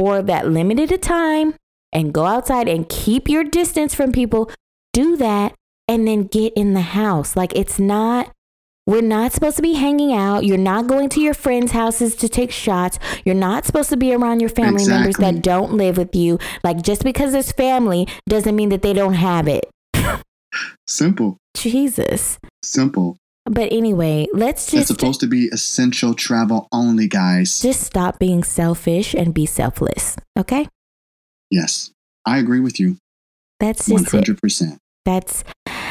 [0.00, 1.54] for that limited a time
[1.92, 4.50] and go outside and keep your distance from people,
[4.94, 5.52] do that
[5.86, 7.36] and then get in the house.
[7.36, 8.32] Like it's not
[8.86, 10.46] we're not supposed to be hanging out.
[10.46, 12.98] You're not going to your friends' houses to take shots.
[13.26, 16.38] You're not supposed to be around your family members that don't live with you.
[16.64, 19.68] Like just because there's family doesn't mean that they don't have it.
[20.86, 21.36] Simple.
[21.54, 22.38] Jesus.
[22.62, 23.18] Simple.
[23.50, 24.76] But anyway, let's just.
[24.76, 27.60] it's supposed to be essential travel only, guys.
[27.60, 30.16] just stop being selfish and be selfless.
[30.38, 30.68] Okay?
[31.50, 31.90] yes.
[32.26, 32.98] I agree with you.
[33.60, 34.76] That's just 100%.
[35.04, 35.42] That's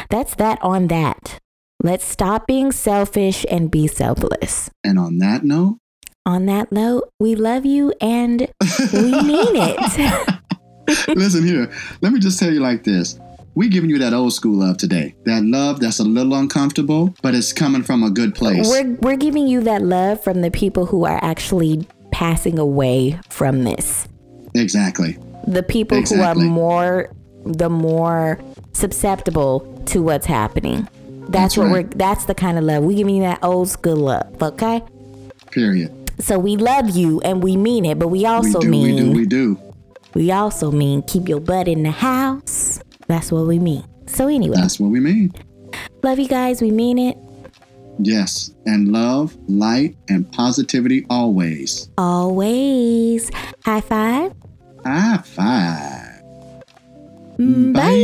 [0.08, 1.38] that's that on that.
[1.82, 4.70] Let's stop being selfish and be selfless.
[4.84, 5.78] And on that note,
[6.24, 8.40] On that note, we love you and
[8.92, 10.38] we mean it.
[11.16, 11.70] Listen here.
[12.00, 13.18] Let me just tell you like this.
[13.60, 15.14] We giving you that old school love today.
[15.26, 18.66] That love that's a little uncomfortable, but it's coming from a good place.
[18.66, 23.64] We're we're giving you that love from the people who are actually passing away from
[23.64, 24.08] this.
[24.54, 25.18] exactly.
[25.46, 26.42] The people Exactly.
[26.46, 27.12] who are more
[27.44, 28.40] the more
[28.72, 29.60] susceptible
[29.92, 30.88] to what's happening.
[31.28, 31.72] That's, That's what right.
[31.84, 32.82] we're that's the kind of love.
[32.84, 34.82] We're giving you that old school love, okay?
[35.50, 35.90] Period.
[36.18, 39.02] So we love you and we mean it, but we also we do, mean we
[39.02, 39.74] do, we do.
[40.14, 42.80] We also mean keep your butt in the house.
[43.10, 43.84] That's what we mean.
[44.06, 45.32] So anyway, That's what we mean.
[46.04, 46.62] love you guys.
[46.62, 47.18] We mean it
[48.02, 48.54] Yes.
[48.66, 51.90] And love, light, and positivity always.
[51.98, 53.30] always.
[53.64, 54.32] High five.
[54.86, 56.22] High five.
[57.76, 57.96] I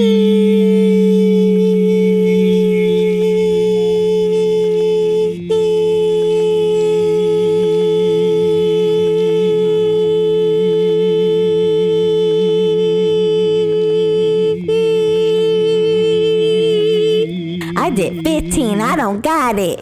[19.47, 19.79] Got it.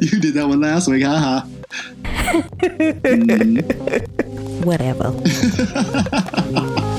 [0.00, 1.40] You did that one last week, haha.
[4.62, 5.10] Whatever.